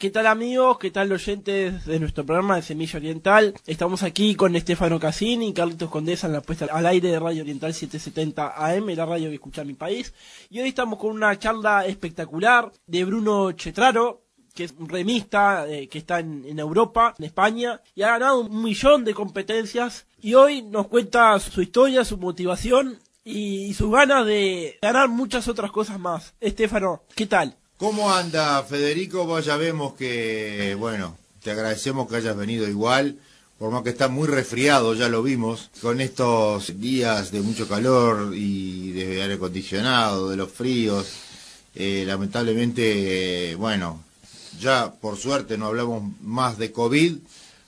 ¿Qué 0.00 0.08
tal 0.08 0.26
amigos? 0.28 0.78
¿Qué 0.78 0.90
tal 0.90 1.12
oyentes 1.12 1.84
de 1.84 2.00
nuestro 2.00 2.24
programa 2.24 2.56
de 2.56 2.62
Semilla 2.62 2.98
Oriental? 2.98 3.52
Estamos 3.66 4.02
aquí 4.02 4.34
con 4.34 4.56
Estefano 4.56 4.98
Cassini 4.98 5.48
y 5.48 5.52
Carlitos 5.52 5.90
Condesa 5.90 6.26
en 6.26 6.32
la 6.32 6.40
puesta 6.40 6.64
al 6.72 6.86
aire 6.86 7.10
de 7.10 7.20
Radio 7.20 7.42
Oriental 7.42 7.74
770 7.74 8.54
AM, 8.56 8.86
la 8.96 9.04
radio 9.04 9.28
que 9.28 9.34
escucha 9.34 9.62
mi 9.62 9.74
país. 9.74 10.14
Y 10.48 10.58
hoy 10.58 10.70
estamos 10.70 10.98
con 10.98 11.10
una 11.10 11.38
charla 11.38 11.84
espectacular 11.84 12.72
de 12.86 13.04
Bruno 13.04 13.52
Chetraro, 13.52 14.22
que 14.54 14.64
es 14.64 14.74
un 14.78 14.88
remista 14.88 15.68
eh, 15.68 15.86
que 15.86 15.98
está 15.98 16.20
en, 16.20 16.58
Europa, 16.58 17.14
en 17.18 17.26
España, 17.26 17.82
y 17.94 18.00
ha 18.00 18.12
ganado 18.12 18.40
un 18.40 18.62
millón 18.62 19.04
de 19.04 19.12
competencias. 19.12 20.06
Y 20.22 20.32
hoy 20.32 20.62
nos 20.62 20.88
cuenta 20.88 21.38
su 21.40 21.60
historia, 21.60 22.06
su 22.06 22.16
motivación 22.16 22.98
y, 23.22 23.66
y 23.66 23.74
sus 23.74 23.92
ganas 23.92 24.24
de 24.24 24.78
ganar 24.80 25.10
muchas 25.10 25.46
otras 25.46 25.70
cosas 25.70 26.00
más. 26.00 26.32
Estefano, 26.40 27.02
¿qué 27.14 27.26
tal? 27.26 27.59
¿Cómo 27.80 28.12
anda 28.12 28.62
Federico? 28.62 29.24
Vos 29.24 29.46
ya 29.46 29.56
vemos 29.56 29.94
que, 29.94 30.76
bueno, 30.78 31.16
te 31.42 31.50
agradecemos 31.50 32.06
que 32.06 32.16
hayas 32.16 32.36
venido 32.36 32.68
igual, 32.68 33.16
por 33.58 33.70
más 33.70 33.82
que 33.82 33.88
está 33.88 34.08
muy 34.08 34.28
resfriado, 34.28 34.92
ya 34.92 35.08
lo 35.08 35.22
vimos, 35.22 35.70
con 35.80 36.02
estos 36.02 36.78
días 36.78 37.32
de 37.32 37.40
mucho 37.40 37.66
calor 37.66 38.36
y 38.36 38.92
de 38.92 39.22
aire 39.22 39.34
acondicionado, 39.36 40.28
de 40.28 40.36
los 40.36 40.52
fríos. 40.52 41.06
Eh, 41.74 42.04
lamentablemente, 42.06 43.54
bueno, 43.54 44.04
ya 44.60 44.92
por 44.92 45.16
suerte 45.16 45.56
no 45.56 45.68
hablamos 45.68 46.02
más 46.20 46.58
de 46.58 46.72
COVID, 46.72 47.16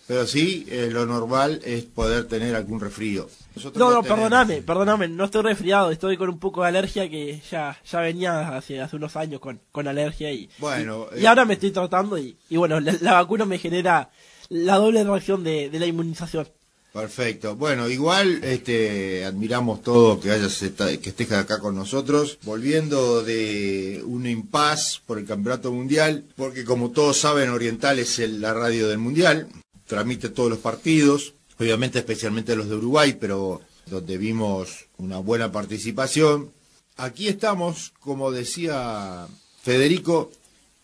pero 0.07 0.27
sí 0.27 0.67
eh, 0.69 0.89
lo 0.91 1.07
normal 1.07 1.61
es 1.65 1.85
poder 1.85 2.27
tener 2.27 2.55
algún 2.55 2.81
resfrío. 2.81 3.29
Nosotros 3.55 3.79
no, 3.79 3.95
no, 3.95 4.03
perdóname, 4.03 4.63
perdóname, 4.63 5.09
no 5.09 5.25
estoy 5.25 5.43
resfriado, 5.43 5.91
estoy 5.91 6.17
con 6.17 6.29
un 6.29 6.39
poco 6.39 6.63
de 6.63 6.69
alergia 6.69 7.09
que 7.09 7.41
ya, 7.51 7.79
ya 7.85 8.01
venía 8.01 8.57
hace, 8.57 8.81
hace 8.81 8.97
unos 8.97 9.17
años 9.17 9.41
con, 9.41 9.61
con 9.71 9.87
alergia 9.89 10.33
y, 10.33 10.49
bueno, 10.59 11.09
y, 11.17 11.21
y 11.21 11.27
ahora 11.27 11.45
me 11.45 11.55
estoy 11.55 11.71
tratando 11.71 12.17
y, 12.19 12.37
y 12.49 12.57
bueno, 12.57 12.81
la, 12.81 12.97
la, 13.01 13.13
vacuna 13.15 13.45
me 13.45 13.59
genera 13.59 14.11
la 14.49 14.77
doble 14.77 15.05
reacción 15.05 15.45
de, 15.45 15.69
de 15.71 15.79
la 15.79 15.87
inmunización. 15.87 16.49
Perfecto. 16.93 17.57
Bueno, 17.57 17.89
igual 17.89 18.45
este, 18.45 19.25
admiramos 19.25 19.83
todo 19.83 20.21
que 20.21 20.31
hayas 20.31 20.59
que 20.59 21.09
estés 21.09 21.33
acá 21.33 21.59
con 21.59 21.75
nosotros, 21.75 22.39
volviendo 22.43 23.23
de 23.23 24.03
un 24.05 24.27
impas 24.27 25.01
por 25.07 25.19
el 25.19 25.25
Campeonato 25.25 25.73
Mundial, 25.73 26.25
porque 26.37 26.65
como 26.65 26.91
todos 26.91 27.19
saben, 27.19 27.49
Oriental 27.49 27.99
es 27.99 28.19
el, 28.19 28.43
la 28.43 28.53
radio 28.53 28.89
del 28.89 28.99
Mundial, 28.99 29.49
transmite 29.93 30.31
todos 30.31 30.49
los 30.49 30.59
partidos, 30.59 31.35
obviamente 31.61 31.99
especialmente 31.99 32.57
los 32.57 32.67
de 32.71 32.77
Uruguay, 32.77 33.19
pero 33.21 33.61
donde 33.85 34.17
vimos 34.17 34.87
una 34.97 35.19
buena 35.19 35.53
participación. 35.53 36.51
Aquí 36.97 37.29
estamos, 37.29 37.93
como 38.01 38.33
decía 38.33 39.27
Federico, 39.63 40.33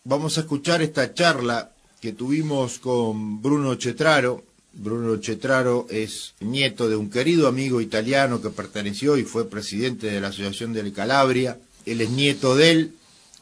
vamos 0.03 0.37
a 0.37 0.41
escuchar 0.41 0.83
esta 0.83 1.11
charla 1.15 1.71
que 1.99 2.13
tuvimos 2.13 2.77
con 2.77 3.41
Bruno 3.41 3.73
Chetraro. 3.75 4.43
Bruno 4.73 5.17
Chetraro 5.17 5.87
es 5.89 6.35
nieto 6.39 6.87
de 6.87 6.95
un 6.95 7.09
querido 7.09 7.47
amigo 7.47 7.81
italiano 7.81 8.43
que 8.43 8.51
perteneció 8.51 9.17
y 9.17 9.23
fue 9.23 9.49
presidente 9.49 10.05
de 10.05 10.21
la 10.21 10.27
Asociación 10.27 10.71
de 10.73 10.93
Calabria. 10.93 11.57
Él 11.87 12.01
es 12.01 12.11
nieto 12.11 12.55
de 12.55 12.71
él, 12.71 12.93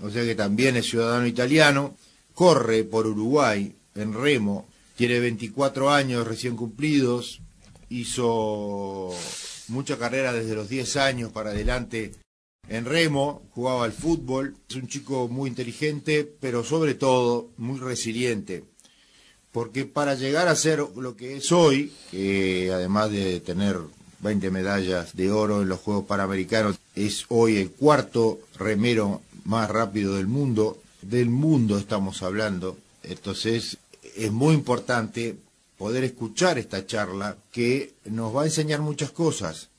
o 0.02 0.10
sea 0.10 0.24
que 0.24 0.36
también 0.36 0.78
es 0.78 0.90
ciudadano 0.90 1.28
italiano. 1.28 1.98
Corre 2.34 2.86
por 2.86 3.06
Uruguay 3.06 3.76
en 3.96 4.14
remo 4.14 4.66
tiene 4.98 5.20
24 5.20 5.92
años 5.92 6.28
recién 6.28 6.58
cumplidos, 6.58 7.40
hizo 7.88 9.14
mucha 9.68 9.98
carrera 9.98 10.34
desde 10.34 10.56
los 10.56 10.68
10 10.68 10.98
años 10.98 11.32
para 11.32 11.52
adelante 11.52 12.14
en 12.68 12.84
remo, 12.84 13.44
jugaba 13.52 13.86
al 13.86 13.94
fútbol, 13.94 14.56
es 14.68 14.76
un 14.76 14.88
chico 14.88 15.28
muy 15.28 15.50
inteligente, 15.50 16.30
pero 16.40 16.64
sobre 16.64 16.96
todo 16.96 17.52
muy 17.58 17.80
resiliente, 17.80 18.64
porque 19.52 19.86
para 19.86 20.16
llegar 20.16 20.48
a 20.48 20.56
ser 20.56 20.80
lo 20.80 21.16
que 21.16 21.38
es 21.38 21.52
hoy, 21.52 21.94
que 22.12 22.72
además 22.74 23.12
de 23.12 23.40
tener 23.40 23.78
20 24.20 24.50
medallas 24.50 25.16
de 25.16 25.32
oro 25.32 25.62
en 25.62 25.70
los 25.70 25.80
Juegos 25.80 26.06
Panamericanos, 26.06 26.78
es 26.96 27.26
hoy 27.30 27.58
el 27.58 27.70
cuarto 27.70 28.40
remero 28.58 29.22
más 29.46 29.70
rápido 29.70 30.16
del 30.16 30.28
mundo, 30.28 30.82
del 31.04 31.30
mundo 31.30 31.78
estamos 31.78 32.24
hablando, 32.24 32.78
entonces 33.04 33.78
es 34.18 34.32
muy 34.32 34.54
importante 34.54 35.36
poder 35.78 36.04
escuchar 36.04 36.58
esta 36.58 36.86
charla 36.86 37.38
que 37.52 37.94
nos 38.06 38.36
va 38.36 38.42
a 38.42 38.46
enseñar 38.46 38.82
muchas 38.82 39.12
cosas, 39.12 39.70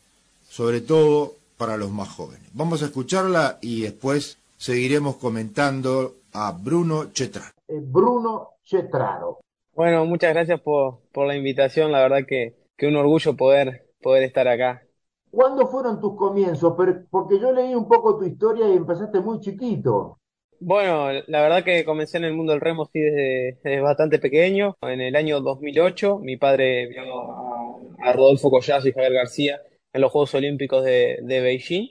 sobre 0.49 0.81
todo 0.81 1.35
para 1.57 1.77
los 1.77 1.91
más 1.91 2.09
jóvenes. 2.09 2.49
Vamos 2.55 2.83
a 2.83 2.87
escucharla 2.87 3.59
y 3.61 3.83
después 3.83 4.39
seguiremos 4.57 5.17
comentando 5.17 6.15
a 6.33 6.53
Bruno 6.53 7.11
Chetraro. 7.13 7.53
Eh, 7.67 7.81
Bruno 7.83 8.51
Chetraro. 8.65 9.41
Bueno, 9.75 10.05
muchas 10.05 10.33
gracias 10.35 10.61
por, 10.61 11.01
por 11.13 11.27
la 11.27 11.37
invitación, 11.37 11.93
la 11.93 12.01
verdad 12.01 12.27
que, 12.27 12.55
que 12.77 12.87
un 12.87 12.97
orgullo 12.97 13.37
poder, 13.37 13.87
poder 14.01 14.23
estar 14.23 14.47
acá. 14.49 14.83
¿Cuándo 15.31 15.67
fueron 15.69 16.01
tus 16.01 16.17
comienzos? 16.17 16.75
Porque 17.11 17.39
yo 17.39 17.53
leí 17.53 17.75
un 17.75 17.87
poco 17.87 18.19
tu 18.19 18.25
historia 18.25 18.69
y 18.69 18.77
empezaste 18.77 19.21
muy 19.21 19.41
chiquito. 19.41 20.19
Bueno, 20.61 21.13
la 21.29 21.43
verdad 21.43 21.63
que 21.65 21.85
comencé 21.85 22.19
en 22.19 22.25
el 22.25 22.35
mundo 22.35 22.53
del 22.53 22.61
remo 22.61 22.87
sí 22.93 22.99
desde, 23.01 23.81
bastante 23.81 24.19
pequeño. 24.19 24.77
En 24.83 25.01
el 25.01 25.15
año 25.15 25.41
2008 25.41 26.19
mi 26.19 26.37
padre 26.37 26.87
vio 26.89 27.03
a, 28.03 28.13
Rodolfo 28.13 28.51
Collazo 28.51 28.89
y 28.89 28.93
Javier 28.93 29.13
García 29.13 29.61
en 29.93 30.01
los 30.01 30.11
Juegos 30.11 30.35
Olímpicos 30.35 30.85
de, 30.85 31.21
Beijing 31.23 31.91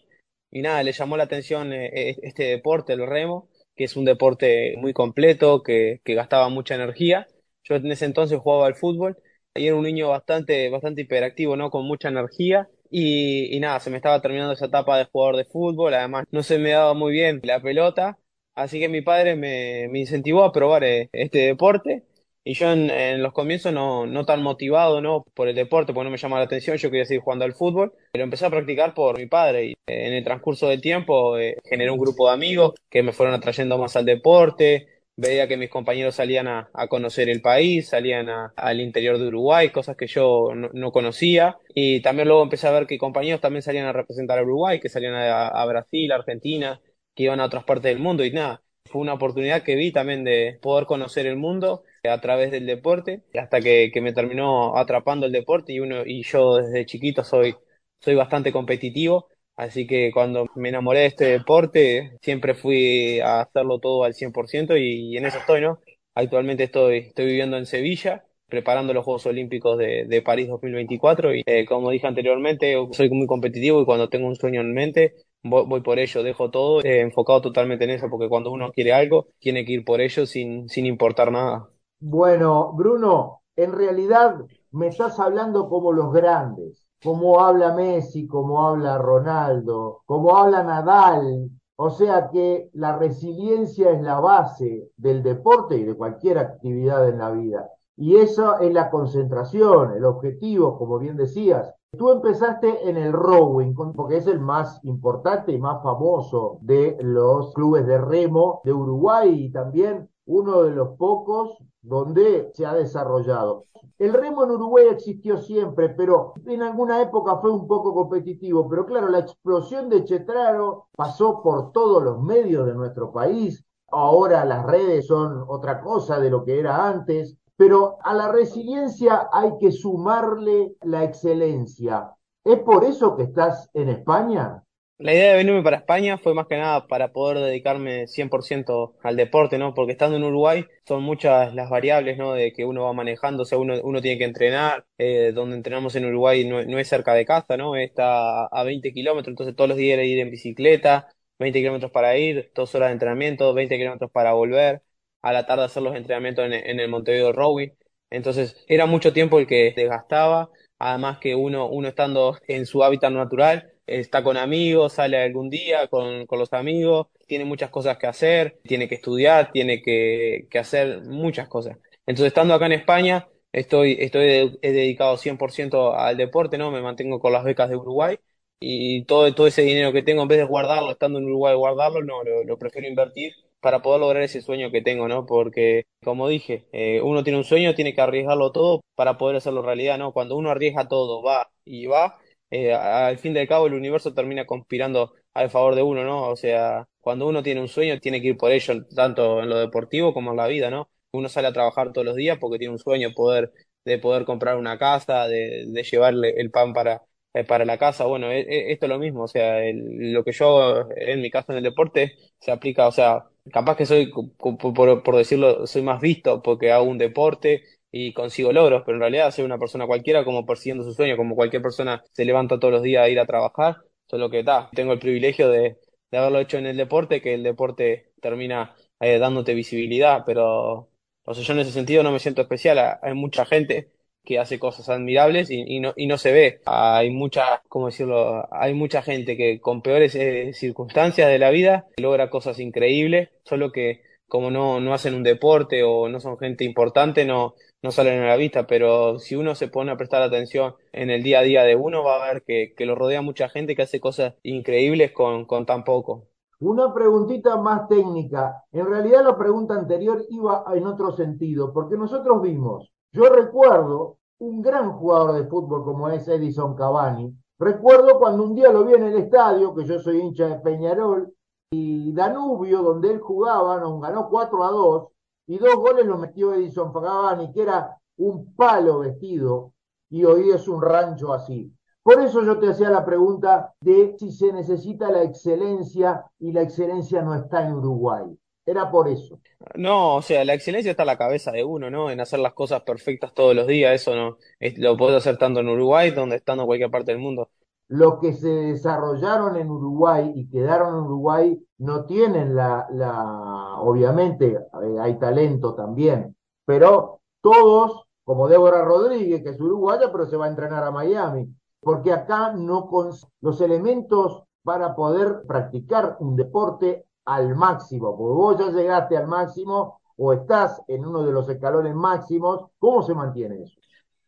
y 0.52 0.62
nada, 0.62 0.84
le 0.84 0.92
llamó 0.92 1.16
la 1.18 1.24
atención 1.24 1.72
eh, 1.74 2.18
este 2.22 2.44
deporte, 2.44 2.94
el 2.94 3.06
remo, 3.08 3.50
que 3.76 3.86
es 3.86 3.96
un 3.96 4.06
deporte 4.06 4.76
muy 4.78 4.94
completo, 4.94 5.62
que, 5.64 6.02
que 6.04 6.16
gastaba 6.16 6.50
mucha 6.50 6.76
energía. 6.76 7.28
Yo 7.64 7.76
en 7.76 7.92
ese 7.92 8.06
entonces 8.06 8.40
jugaba 8.40 8.68
al 8.68 8.76
fútbol 8.76 9.18
y 9.56 9.68
era 9.68 9.76
un 9.76 9.84
niño 9.84 10.10
bastante, 10.10 10.70
bastante 10.70 11.02
hiperactivo, 11.02 11.56
¿no? 11.56 11.70
Con 11.70 11.86
mucha 11.86 12.10
energía. 12.10 12.70
Y, 12.90 13.56
y 13.56 13.60
nada, 13.60 13.80
se 13.80 13.90
me 13.90 13.98
estaba 13.98 14.22
terminando 14.22 14.54
esa 14.54 14.66
etapa 14.68 14.98
de 14.98 15.06
jugador 15.06 15.38
de 15.38 15.46
fútbol, 15.46 15.94
además 15.94 16.26
no 16.32 16.44
se 16.44 16.58
me 16.58 16.72
daba 16.72 16.94
muy 16.94 17.12
bien 17.12 17.42
la 17.44 17.62
pelota 17.62 18.18
Así 18.58 18.80
que 18.80 18.90
mi 18.90 19.02
padre 19.02 19.36
me, 19.36 19.88
me 19.90 20.00
incentivó 20.00 20.44
a 20.44 20.52
probar 20.52 20.84
eh, 20.84 21.10
este 21.14 21.40
deporte. 21.40 22.04
Y 22.44 22.56
yo 22.56 22.72
en, 22.72 23.22
los 23.22 23.32
comienzos 23.34 23.72
no, 23.72 24.08
no 24.08 24.26
tan 24.26 24.42
motivado 24.42 25.00
¿no? 25.00 25.26
por 25.36 25.48
el 25.48 25.56
deporte, 25.56 25.94
porque 25.94 26.06
no 26.06 26.12
me 26.12 26.18
llamaba 26.18 26.40
la 26.40 26.46
atención, 26.46 26.78
yo 26.78 26.90
quería 26.90 27.06
seguir 27.06 27.22
jugando 27.22 27.46
al 27.46 27.54
fútbol, 27.54 27.94
pero 28.12 28.24
empecé 28.24 28.46
a 28.46 28.50
practicar 28.50 28.94
por 28.96 29.18
mi 29.18 29.28
padre 29.28 29.66
y 29.68 29.72
eh, 29.72 30.08
en 30.08 30.14
el 30.14 30.24
transcurso 30.24 30.70
del 30.70 30.82
tiempo 30.82 31.38
eh, 31.38 31.58
generé 31.66 31.92
un 31.92 32.00
grupo 32.00 32.28
de 32.28 32.34
amigos 32.34 32.74
que 32.90 33.04
me 33.04 33.12
fueron 33.12 33.36
atrayendo 33.36 33.78
más 33.78 33.96
al 33.96 34.06
deporte, 34.06 34.88
veía 35.18 35.48
que 35.48 35.58
mis 35.58 35.70
compañeros 35.70 36.16
salían 36.16 36.48
a, 36.48 36.70
conocer 36.90 37.30
el 37.30 37.42
país, 37.42 37.90
salían 37.90 38.30
a, 38.30 38.54
al 38.56 38.80
interior 38.82 39.20
de 39.20 39.28
Uruguay, 39.28 39.70
cosas 39.70 39.98
que 39.98 40.08
yo 40.08 40.54
no, 40.56 40.70
no, 40.74 40.92
conocía, 40.92 41.58
y 41.76 42.02
también 42.02 42.28
luego 42.30 42.44
empecé 42.44 42.68
a 42.68 42.72
ver 42.72 42.88
que 42.88 42.98
compañeros 42.98 43.42
también 43.42 43.62
salían 43.62 43.88
a 43.88 43.94
representar 43.94 44.40
a 44.40 44.44
Uruguay, 44.44 44.80
que 44.80 44.90
salían 44.90 45.16
a, 45.16 45.48
a 45.50 45.66
Brasil, 45.66 46.12
Argentina, 46.12 46.80
que 47.18 47.24
iban 47.26 47.42
a 47.42 47.46
otras 47.48 47.66
partes 47.66 47.92
del 47.92 48.00
mundo 48.00 48.24
y 48.26 48.32
nada, 48.32 48.64
fue 48.86 49.02
una 49.02 49.16
oportunidad 49.16 49.64
que 49.64 49.76
vi 49.76 49.92
también 49.92 50.24
de 50.24 50.60
poder 50.62 50.86
conocer 50.88 51.28
el 51.28 51.36
mundo 51.38 51.84
a 52.06 52.22
través 52.22 52.52
del 52.52 52.66
deporte, 52.68 53.24
hasta 53.36 53.60
que, 53.62 53.92
que 53.94 54.02
me 54.02 54.14
terminó 54.14 54.78
atrapando 54.78 55.26
el 55.26 55.34
deporte 55.34 55.74
y 55.74 55.82
uno 55.82 56.04
y 56.06 56.24
yo 56.24 56.58
desde 56.58 56.86
chiquito 56.86 57.24
soy, 57.26 57.56
soy 58.02 58.16
bastante 58.16 58.52
competitivo, 58.52 59.28
así 59.56 59.88
que 59.88 60.12
cuando 60.14 60.46
me 60.56 60.70
enamoré 60.70 61.02
de 61.02 61.06
este 61.08 61.26
deporte 61.26 62.18
siempre 62.22 62.54
fui 62.56 63.20
a 63.20 63.42
hacerlo 63.42 63.80
todo 63.80 64.04
al 64.04 64.14
100% 64.14 64.78
y, 64.78 65.14
y 65.14 65.18
en 65.18 65.26
eso 65.26 65.40
estoy, 65.40 65.62
¿no? 65.62 65.80
Actualmente 66.16 66.64
estoy, 66.64 66.98
estoy 67.00 67.26
viviendo 67.26 67.58
en 67.58 67.66
Sevilla, 67.66 68.26
preparando 68.48 68.94
los 68.94 69.04
Juegos 69.06 69.26
Olímpicos 69.28 69.78
de, 69.78 70.06
de 70.08 70.22
París 70.22 70.48
2024 70.48 71.36
y 71.36 71.44
eh, 71.46 71.66
como 71.66 71.92
dije 71.92 72.08
anteriormente, 72.08 72.76
soy 72.94 73.10
muy 73.10 73.28
competitivo 73.28 73.82
y 73.82 73.86
cuando 73.86 74.10
tengo 74.10 74.28
un 74.28 74.36
sueño 74.36 74.62
en 74.62 74.74
mente 74.74 75.14
voy, 75.50 75.82
por 75.82 76.00
ello, 76.00 76.24
dejo 76.24 76.50
todo 76.50 76.82
eh, 76.82 77.02
enfocado 77.02 77.42
totalmente 77.42 77.86
en 77.86 77.92
eso, 77.92 78.10
porque 78.10 78.30
cuando 78.30 78.52
uno 78.52 78.72
quiere 78.72 78.94
algo, 78.94 79.28
tiene 79.40 79.66
que 79.66 79.74
ir 79.74 79.86
por 79.86 80.02
ello 80.02 80.26
sin, 80.26 80.70
sin 80.70 80.86
importar 80.86 81.32
nada. 81.32 81.70
Bueno, 82.00 82.74
Bruno, 82.74 83.42
en 83.56 83.74
realidad 83.74 84.36
me 84.72 84.88
estás 84.88 85.20
hablando 85.20 85.68
como 85.68 85.92
los 85.92 86.14
grandes, 86.14 86.86
como 87.04 87.40
habla 87.40 87.74
Messi, 87.74 88.28
como 88.28 88.68
habla 88.68 88.98
Ronaldo, 88.98 90.02
como 90.06 90.38
habla 90.38 90.64
Nadal. 90.64 91.50
O 91.76 91.90
sea 91.92 92.30
que 92.32 92.70
la 92.74 92.98
resiliencia 92.98 93.92
es 93.92 94.02
la 94.02 94.20
base 94.20 94.90
del 94.98 95.22
deporte 95.22 95.78
y 95.78 95.84
de 95.84 95.96
cualquier 95.96 96.40
actividad 96.40 97.08
en 97.08 97.20
la 97.20 97.30
vida. 97.32 97.70
Y 97.96 98.18
eso 98.18 98.60
es 98.60 98.74
la 98.74 98.90
concentración, 98.90 99.96
el 99.96 100.06
objetivo, 100.06 100.78
como 100.78 101.00
bien 101.00 101.18
decías, 101.18 101.74
Tú 101.96 102.12
empezaste 102.12 102.90
en 102.90 102.98
el 102.98 103.14
rowing, 103.14 103.74
porque 103.74 104.18
es 104.18 104.28
el 104.28 104.40
más 104.40 104.80
importante 104.84 105.54
y 105.54 105.58
más 105.58 105.82
famoso 105.82 106.60
de 106.62 106.98
los 107.02 107.54
clubes 107.54 107.88
de 107.88 107.98
remo 107.98 108.62
de 108.66 108.74
Uruguay 108.74 109.46
y 109.46 109.52
también 109.52 110.10
uno 110.26 110.64
de 110.64 110.72
los 110.72 110.98
pocos 110.98 111.58
donde 111.82 112.52
se 112.54 112.66
ha 112.66 112.74
desarrollado. 112.74 113.66
El 113.98 114.14
remo 114.14 114.44
en 114.44 114.52
Uruguay 114.52 114.88
existió 114.92 115.38
siempre, 115.38 115.90
pero 115.90 116.34
en 116.46 116.62
alguna 116.62 117.02
época 117.02 117.38
fue 117.38 117.52
un 117.52 117.68
poco 117.68 117.94
competitivo. 117.94 118.68
Pero 118.70 118.86
claro, 118.86 119.08
la 119.08 119.20
explosión 119.20 119.90
de 119.90 120.04
Chetraro 120.04 120.88
pasó 120.96 121.42
por 121.42 121.72
todos 121.72 122.04
los 122.04 122.22
medios 122.22 122.66
de 122.68 122.76
nuestro 122.76 123.12
país. 123.14 123.66
Ahora 123.90 124.44
las 124.44 124.66
redes 124.66 125.08
son 125.08 125.46
otra 125.48 125.82
cosa 125.82 126.20
de 126.20 126.30
lo 126.30 126.44
que 126.44 126.60
era 126.60 126.88
antes. 126.88 127.38
Pero 127.58 127.98
a 128.04 128.14
la 128.14 128.32
resiliencia 128.32 129.28
hay 129.34 129.50
que 129.60 129.72
sumarle 129.72 130.76
la 130.84 131.04
excelencia. 131.04 132.12
¿Es 132.46 132.60
por 132.60 132.86
eso 132.86 133.18
que 133.18 133.24
estás 133.24 133.70
en 133.74 133.90
España? 133.90 134.64
La 135.00 135.14
idea 135.14 135.32
de 135.32 135.38
venirme 135.38 135.62
para 135.62 135.78
España 135.78 136.18
fue 136.18 136.34
más 136.34 136.48
que 136.48 136.58
nada 136.58 136.88
para 136.88 137.12
poder 137.12 137.38
dedicarme 137.38 138.08
100% 138.08 138.96
al 139.04 139.16
deporte, 139.16 139.60
¿no? 139.60 139.76
Porque 139.76 139.92
estando 139.92 140.18
en 140.18 140.24
Uruguay 140.24 140.66
son 140.88 141.04
muchas 141.04 141.54
las 141.54 141.70
variables, 141.70 142.18
¿no? 142.18 142.34
De 142.34 142.52
que 142.52 142.66
uno 142.66 142.84
va 142.84 142.94
manejando, 142.94 143.44
o 143.44 143.46
sea, 143.46 143.60
uno, 143.60 144.02
tiene 144.02 144.18
que 144.18 144.24
entrenar, 144.24 144.86
eh, 144.98 145.34
donde 145.36 145.56
entrenamos 145.56 145.96
en 145.96 146.06
Uruguay 146.06 146.46
no, 146.48 146.60
es 146.80 146.88
cerca 146.88 147.14
de 147.14 147.26
casa, 147.26 147.58
¿no? 147.58 147.76
Está 147.76 148.48
a 148.48 148.64
20 148.64 148.92
kilómetros, 148.92 149.34
entonces 149.34 149.56
todos 149.56 149.68
los 149.70 149.78
días 149.78 150.04
ir 150.04 150.20
en 150.20 150.32
bicicleta, 150.32 151.08
20 151.38 151.60
kilómetros 151.60 151.92
para 151.92 152.18
ir, 152.18 152.52
dos 152.56 152.74
horas 152.74 152.90
de 152.90 152.94
entrenamiento, 152.94 153.54
20 153.54 153.78
kilómetros 153.78 154.10
para 154.12 154.34
volver 154.34 154.82
a 155.22 155.34
la 155.34 155.46
tarde 155.46 155.66
hacer 155.66 155.84
los 155.84 155.96
entrenamientos 155.96 156.46
en, 156.46 156.54
en 156.54 156.80
el 156.80 156.90
Montevideo 156.90 157.32
Rowing. 157.34 157.70
Entonces 158.10 158.64
era 158.68 158.86
mucho 158.86 159.14
tiempo 159.14 159.40
el 159.40 159.48
que 159.48 159.74
desgastaba, 159.76 160.50
además 160.80 161.20
que 161.20 161.36
uno, 161.36 161.68
uno 161.68 161.88
estando 161.88 162.38
en 162.48 162.66
su 162.66 162.84
hábitat 162.84 163.12
natural, 163.12 163.72
está 163.86 164.24
con 164.24 164.38
amigos, 164.38 164.94
sale 164.94 165.18
algún 165.22 165.50
día 165.50 165.88
con, 165.88 166.26
con 166.26 166.40
los 166.40 166.54
amigos, 166.54 167.08
tiene 167.28 167.46
muchas 167.46 167.70
cosas 167.70 167.98
que 167.98 168.08
hacer, 168.08 168.60
tiene 168.64 168.88
que 168.88 168.96
estudiar, 168.96 169.52
tiene 169.52 169.82
que, 169.82 170.48
que 170.50 170.60
hacer 170.60 171.02
muchas 171.06 171.48
cosas. 171.50 171.78
Entonces 172.06 172.28
estando 172.28 172.54
acá 172.54 172.66
en 172.68 172.74
España, 172.74 173.28
estoy, 173.52 173.98
estoy 174.00 174.58
dedicado 174.62 175.18
100% 175.18 175.94
al 175.96 176.16
deporte, 176.18 176.58
¿no? 176.58 176.72
Me 176.72 176.82
mantengo 176.82 177.20
con 177.20 177.34
las 177.34 177.44
becas 177.44 177.70
de 177.70 177.76
Uruguay 177.76 178.18
y 178.60 179.04
todo, 179.06 179.34
todo 179.36 179.48
ese 179.48 179.62
dinero 179.64 179.92
que 179.94 180.04
tengo, 180.04 180.22
en 180.24 180.28
vez 180.28 180.38
de 180.40 180.46
guardarlo, 180.46 180.92
estando 180.92 181.20
en 181.20 181.26
Uruguay, 181.26 181.56
guardarlo, 181.56 182.04
no, 182.04 182.24
lo 182.24 182.58
prefiero 182.58 182.88
invertir 182.88 183.34
para 183.68 183.82
poder 183.82 184.00
lograr 184.00 184.24
ese 184.24 184.42
sueño 184.42 184.72
que 184.72 184.82
tengo, 184.82 185.10
¿no? 185.10 185.26
Porque, 185.26 185.86
como 186.02 186.30
dije, 186.30 186.68
eh, 186.72 187.02
uno 187.02 187.22
tiene 187.24 187.38
un 187.38 187.44
sueño, 187.44 187.76
tiene 187.76 187.94
que 187.94 188.00
arriesgarlo 188.02 188.54
todo 188.54 188.82
para 188.96 189.18
poder 189.18 189.36
hacerlo 189.36 189.62
realidad, 189.62 189.98
¿no? 189.98 190.14
Cuando 190.14 190.38
uno 190.38 190.50
arriesga 190.52 190.88
todo, 190.88 191.22
va 191.22 191.50
y 191.66 191.86
va, 191.86 192.18
eh, 192.50 192.74
al 192.74 193.18
fin 193.18 193.34
del 193.34 193.48
cabo 193.48 193.68
el 193.68 193.74
universo 193.74 194.14
termina 194.14 194.46
conspirando 194.46 195.14
al 195.34 195.50
favor 195.50 195.76
de 195.76 195.84
uno, 195.84 196.04
¿no? 196.06 196.30
O 196.30 196.36
sea, 196.38 196.88
cuando 197.02 197.28
uno 197.28 197.44
tiene 197.44 197.60
un 197.62 197.68
sueño, 197.68 198.00
tiene 198.00 198.22
que 198.22 198.30
ir 198.30 198.38
por 198.38 198.52
ello, 198.52 198.86
tanto 198.96 199.42
en 199.44 199.50
lo 199.50 199.58
deportivo 199.60 200.14
como 200.14 200.32
en 200.32 200.38
la 200.38 200.48
vida, 200.48 200.70
¿no? 200.70 200.90
Uno 201.12 201.28
sale 201.28 201.48
a 201.50 201.54
trabajar 201.54 201.92
todos 201.92 202.06
los 202.06 202.16
días 202.16 202.38
porque 202.40 202.58
tiene 202.60 202.72
un 202.74 202.80
sueño 202.80 203.12
poder, 203.14 203.52
de 203.84 203.98
poder 204.00 204.24
comprar 204.26 204.58
una 204.58 204.78
casa, 204.78 205.28
de, 205.28 205.66
de 205.68 205.84
llevarle 205.84 206.32
el 206.38 206.52
pan 206.52 206.74
para, 206.74 207.04
eh, 207.34 207.44
para 207.44 207.66
la 207.66 207.78
casa, 207.78 208.06
bueno, 208.06 208.32
e, 208.32 208.40
e, 208.42 208.72
esto 208.74 208.86
es 208.86 208.90
lo 208.90 209.00
mismo, 209.00 209.24
o 209.24 209.28
sea, 209.28 209.60
lo 209.74 210.24
que 210.24 210.32
yo 210.32 210.88
en 210.96 211.22
mi 211.22 211.30
caso 211.32 211.52
en 211.52 211.60
el 211.60 211.64
deporte 211.64 212.16
se 212.40 212.52
aplica, 212.52 212.88
o 212.88 212.92
sea, 212.92 213.26
capaz 213.52 213.78
que 213.78 213.86
soy, 213.86 214.12
por, 214.38 215.16
decirlo, 215.16 215.68
soy 215.68 215.82
más 215.82 216.02
visto 216.02 216.42
porque 216.42 216.72
hago 216.72 216.86
un 216.86 216.98
deporte 216.98 217.64
y 217.92 218.14
consigo 218.14 218.52
logros, 218.52 218.84
pero 218.86 218.96
en 218.98 219.02
realidad 219.02 219.32
soy 219.32 219.46
una 219.46 219.58
persona 219.58 219.88
cualquiera 219.88 220.26
como 220.26 220.46
persiguiendo 220.46 220.84
su 220.84 220.94
sueño, 220.94 221.18
como 221.18 221.36
cualquier 221.36 221.62
persona 221.62 222.04
se 222.12 222.26
levanta 222.26 222.60
todos 222.60 222.74
los 222.74 222.84
días 222.84 223.04
a 223.04 223.10
ir 223.10 223.20
a 223.20 223.26
trabajar, 223.26 223.78
solo 224.08 224.30
que 224.30 224.40
está, 224.40 224.70
tengo 224.74 224.94
el 224.94 225.00
privilegio 225.00 225.50
de, 225.50 225.78
de, 226.12 226.18
haberlo 226.18 226.40
hecho 226.40 226.58
en 226.58 226.66
el 226.68 226.78
deporte, 226.78 227.22
que 227.22 227.34
el 227.34 227.44
deporte 227.44 228.12
termina 228.22 228.76
eh, 229.00 229.20
dándote 229.20 229.54
visibilidad, 229.54 230.24
pero 230.26 230.90
o 231.24 231.34
sea, 231.34 231.44
yo 231.44 231.54
en 231.54 231.60
ese 231.60 231.72
sentido 231.72 232.04
no 232.04 232.12
me 232.12 232.20
siento 232.20 232.42
especial, 232.42 233.00
hay 233.02 233.14
mucha 233.14 233.46
gente 233.46 233.92
que 234.28 234.40
hace 234.40 234.60
cosas 234.60 234.90
admirables 234.90 235.50
y, 235.50 235.80
no, 235.80 236.18
se 236.18 236.32
ve. 236.34 236.60
Hay 236.66 237.12
mucha, 237.12 237.62
¿cómo 237.70 237.86
decirlo? 237.86 238.46
Hay 238.52 238.74
mucha 238.74 239.02
gente 239.02 239.38
que 239.38 239.62
con 239.62 239.82
peores 239.82 240.16
eh, 240.16 240.52
circunstancias 240.54 241.30
de 241.30 241.40
la 241.40 241.50
vida 241.50 241.88
logra 241.96 242.30
cosas 242.30 242.60
increíbles, 242.60 243.30
solo 243.44 243.72
que 243.72 244.02
como 244.28 244.52
no, 244.52 244.82
no 244.82 244.94
hacen 244.94 245.16
un 245.16 245.24
deporte 245.24 245.84
o 245.84 246.10
no 246.10 246.20
son 246.20 246.38
gente 246.38 246.66
importante, 246.66 247.24
no, 247.24 247.56
no 247.82 247.92
salen 247.92 248.22
a 248.22 248.28
la 248.28 248.36
vista, 248.36 248.68
pero 248.68 249.18
si 249.18 249.38
uno 249.38 249.56
se 249.56 249.70
pone 249.70 249.94
a 249.94 249.98
prestar 249.98 250.22
atención 250.22 250.76
en 250.92 251.10
el 251.10 251.24
día 251.24 251.40
a 251.40 251.44
día 251.44 251.64
de 251.64 251.78
uno, 251.78 252.04
va 252.04 252.22
a 252.22 252.34
ver 252.34 252.44
que, 252.46 252.74
que 252.76 252.86
lo 252.86 252.96
rodea 252.96 253.22
mucha 253.22 253.48
gente 253.48 253.78
que 253.78 253.84
hace 253.84 254.02
cosas 254.02 254.34
increíbles 254.44 255.14
con, 255.14 255.46
con 255.46 255.66
tan 255.66 255.86
poco. 255.86 256.28
Una 256.60 256.94
preguntita 256.94 257.56
más 257.56 257.88
técnica. 257.88 258.66
En 258.74 258.88
realidad 258.88 259.24
la 259.24 259.38
pregunta 259.38 259.76
anterior 259.76 260.26
iba 260.30 260.66
en 260.76 260.86
otro 260.86 261.14
sentido, 261.14 261.72
porque 261.72 261.96
nosotros 261.96 262.42
vimos, 262.42 262.92
yo 263.12 263.30
recuerdo 263.30 264.18
un 264.40 264.62
gran 264.62 264.92
jugador 264.94 265.34
de 265.34 265.48
fútbol 265.48 265.84
como 265.84 266.10
es 266.10 266.28
Edison 266.28 266.76
Cavani. 266.76 267.36
Recuerdo 267.60 268.20
cuando 268.20 268.44
un 268.44 268.56
día 268.56 268.72
lo 268.72 268.86
vi 268.86 268.94
en 268.94 269.04
el 269.04 269.18
estadio, 269.18 269.74
que 269.74 269.86
yo 269.86 270.00
soy 270.00 270.20
hincha 270.20 270.48
de 270.48 270.60
Peñarol, 270.60 271.34
y 271.72 272.14
Danubio, 272.14 272.82
donde 272.82 273.12
él 273.12 273.20
jugaba, 273.20 273.80
nos 273.80 274.00
ganó 274.00 274.30
4 274.30 274.64
a 274.64 274.72
2, 274.72 275.08
y 275.48 275.58
dos 275.58 275.76
goles 275.76 276.06
los 276.06 276.20
metió 276.20 276.54
Edison 276.54 276.94
Cavani, 276.94 277.52
que 277.52 277.64
era 277.64 277.98
un 278.18 278.54
palo 278.56 279.00
vestido, 279.00 279.74
y 280.10 280.24
hoy 280.24 280.52
es 280.52 280.68
un 280.68 280.82
rancho 280.82 281.34
así. 281.34 281.74
Por 282.04 282.22
eso 282.22 282.42
yo 282.42 282.58
te 282.58 282.70
hacía 282.70 282.90
la 282.90 283.04
pregunta 283.04 283.74
de 283.82 284.16
si 284.18 284.32
se 284.32 284.54
necesita 284.54 285.12
la 285.12 285.24
excelencia 285.24 286.26
y 286.40 286.54
la 286.54 286.62
excelencia 286.62 287.22
no 287.22 287.36
está 287.36 287.68
en 287.68 287.74
Uruguay. 287.74 288.38
Era 288.68 288.92
por 288.92 289.08
eso. 289.08 289.40
No, 289.76 290.18
o 290.18 290.22
sea, 290.22 290.44
la 290.44 290.54
excelencia 290.54 290.92
está 290.92 291.04
en 291.04 291.08
la 291.08 291.18
cabeza 291.18 291.54
de 291.54 291.64
uno, 291.64 291.90
¿no? 291.90 292.12
En 292.12 292.20
hacer 292.20 292.40
las 292.40 292.54
cosas 292.54 292.82
perfectas 292.82 293.34
todos 293.34 293.56
los 293.56 293.66
días, 293.66 293.96
eso 293.96 294.14
no, 294.14 294.38
lo 294.60 294.98
puedo 294.98 295.16
hacer 295.16 295.38
tanto 295.38 295.62
en 295.62 295.70
Uruguay, 295.70 296.12
donde 296.12 296.36
estando 296.36 296.64
en 296.64 296.68
cualquier 296.68 296.92
parte 296.92 297.14
del 297.14 297.22
mundo. 297.22 297.50
Los 297.88 298.20
que 298.20 298.34
se 298.34 298.50
desarrollaron 298.50 299.56
en 299.56 299.72
Uruguay 299.72 300.34
y 300.36 300.50
quedaron 300.50 300.96
en 300.96 301.02
Uruguay 301.06 301.66
no 301.78 302.04
tienen 302.04 302.54
la, 302.56 302.86
la, 302.92 303.80
obviamente 303.80 304.48
eh, 304.48 304.98
hay 305.00 305.18
talento 305.18 305.74
también, 305.74 306.36
pero 306.66 307.22
todos, 307.40 308.04
como 308.26 308.50
Débora 308.50 308.84
Rodríguez, 308.84 309.42
que 309.44 309.52
es 309.52 309.62
uruguaya, 309.62 310.12
pero 310.12 310.26
se 310.26 310.36
va 310.36 310.48
a 310.48 310.50
entrenar 310.50 310.84
a 310.84 310.92
Miami, 310.92 311.48
porque 311.80 312.12
acá 312.12 312.52
no 312.52 312.88
con 312.88 313.12
los 313.40 313.62
elementos 313.62 314.44
para 314.64 314.94
poder 314.94 315.44
practicar 315.48 316.18
un 316.20 316.36
deporte 316.36 317.06
al 317.28 317.56
máximo, 317.56 318.18
porque 318.18 318.34
vos 318.34 318.58
ya 318.58 318.72
llegaste 318.72 319.18
al 319.18 319.28
máximo 319.28 320.00
o 320.16 320.32
estás 320.32 320.82
en 320.88 321.06
uno 321.06 321.24
de 321.26 321.34
los 321.34 321.48
escalones 321.50 321.94
máximos, 321.94 322.72
¿cómo 322.80 323.04
se 323.04 323.14
mantiene 323.14 323.64
eso? 323.64 323.76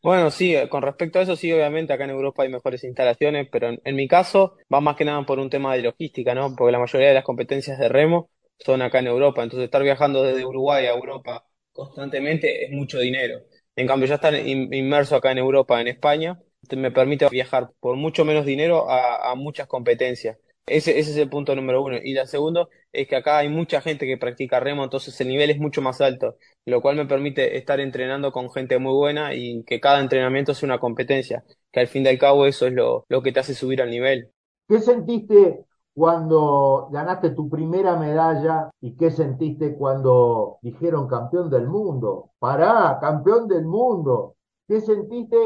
Bueno, 0.04 0.30
sí, 0.30 0.54
eh, 0.54 0.68
con 0.68 0.82
respecto 0.82 1.18
a 1.18 1.22
eso, 1.22 1.36
sí, 1.38 1.52
obviamente 1.52 1.94
acá 1.94 2.04
en 2.04 2.10
Europa 2.10 2.44
hay 2.44 2.50
mejores 2.50 2.84
instalaciones, 2.84 3.48
pero 3.50 3.70
en, 3.84 3.96
mi 3.96 4.08
caso 4.08 4.58
va 4.72 4.82
más 4.82 4.98
que 4.98 5.06
nada 5.06 5.26
por 5.26 5.40
un 5.40 5.50
tema 5.50 5.74
de 5.74 5.82
logística, 5.82 6.36
¿no? 6.36 6.54
Porque 6.56 6.74
la 6.74 6.80
mayoría 6.80 7.08
de 7.08 7.14
las 7.14 7.24
competencias 7.24 7.80
de 7.80 7.88
remo 7.88 8.30
son 8.58 8.82
acá 8.82 9.00
en 9.00 9.08
Europa, 9.08 9.44
entonces 9.44 9.66
estar 9.66 9.82
viajando 9.82 10.22
desde 10.22 10.46
Uruguay 10.46 10.86
a 10.86 10.94
Europa 10.94 11.46
constantemente 11.72 12.66
es 12.66 12.72
mucho 12.72 13.00
dinero. 13.00 13.40
En 13.78 13.88
cambio, 13.88 14.10
ya 14.10 14.16
estar 14.16 14.36
inmerso 14.36 15.16
acá 15.16 15.32
en 15.32 15.38
Europa, 15.38 15.80
en 15.80 15.88
España, 15.88 16.38
me 16.76 16.92
permite 16.92 17.30
viajar 17.30 17.70
por 17.80 17.96
mucho 17.96 18.26
menos 18.26 18.46
dinero 18.46 18.90
a 18.90 19.34
muchas 19.36 19.68
competencias. 19.68 20.38
Ese, 20.70 21.00
ese 21.00 21.12
es 21.12 21.18
el 21.18 21.30
punto 21.30 21.56
número 21.56 21.84
uno. 21.84 21.98
Y 22.04 22.14
la 22.14 22.26
segundo 22.26 22.70
es 22.92 23.08
que 23.08 23.16
acá 23.16 23.40
hay 23.40 23.50
mucha 23.50 23.82
gente 23.82 24.06
que 24.08 24.18
practica 24.18 24.60
remo, 24.60 24.84
entonces 24.84 25.20
el 25.22 25.28
nivel 25.28 25.50
es 25.50 25.60
mucho 25.60 25.82
más 25.82 26.02
alto, 26.02 26.38
lo 26.66 26.82
cual 26.82 26.96
me 26.96 27.06
permite 27.06 27.58
estar 27.58 27.80
entrenando 27.80 28.32
con 28.32 28.50
gente 28.52 28.78
muy 28.80 28.94
buena 28.94 29.34
y 29.36 29.64
que 29.66 29.80
cada 29.80 30.00
entrenamiento 30.02 30.52
es 30.54 30.64
una 30.64 30.80
competencia, 30.80 31.44
que 31.72 31.80
al 31.82 31.88
fin 31.88 32.06
y 32.06 32.10
al 32.10 32.18
cabo 32.20 32.46
eso 32.46 32.68
es 32.68 32.74
lo, 32.74 33.06
lo 33.10 33.22
que 33.22 33.32
te 33.32 33.40
hace 33.42 33.54
subir 33.56 33.82
al 33.82 33.90
nivel. 33.92 34.32
¿Qué 34.68 34.80
sentiste 34.80 35.66
cuando 35.94 36.90
ganaste 36.92 37.32
tu 37.32 37.50
primera 37.50 37.98
medalla 37.98 38.72
y 38.82 38.96
qué 38.96 39.12
sentiste 39.12 39.76
cuando 39.78 40.60
dijeron 40.62 41.08
campeón 41.08 41.50
del 41.50 41.68
mundo? 41.68 42.32
Pará, 42.40 42.98
campeón 43.02 43.48
del 43.48 43.66
mundo. 43.66 44.36
¿Qué 44.68 44.80
sentiste? 44.82 45.38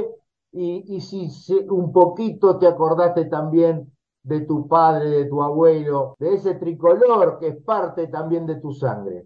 Y, 0.51 0.83
y 0.95 1.01
si 1.01 1.29
un 1.69 1.91
poquito 1.93 2.59
te 2.59 2.67
acordaste 2.67 3.25
también 3.25 3.91
de 4.23 4.41
tu 4.41 4.67
padre, 4.67 5.09
de 5.09 5.25
tu 5.25 5.41
abuelo, 5.43 6.15
de 6.19 6.35
ese 6.35 6.55
tricolor 6.55 7.39
que 7.39 7.47
es 7.49 7.57
parte 7.63 8.07
también 8.07 8.45
de 8.45 8.55
tu 8.59 8.73
sangre. 8.73 9.25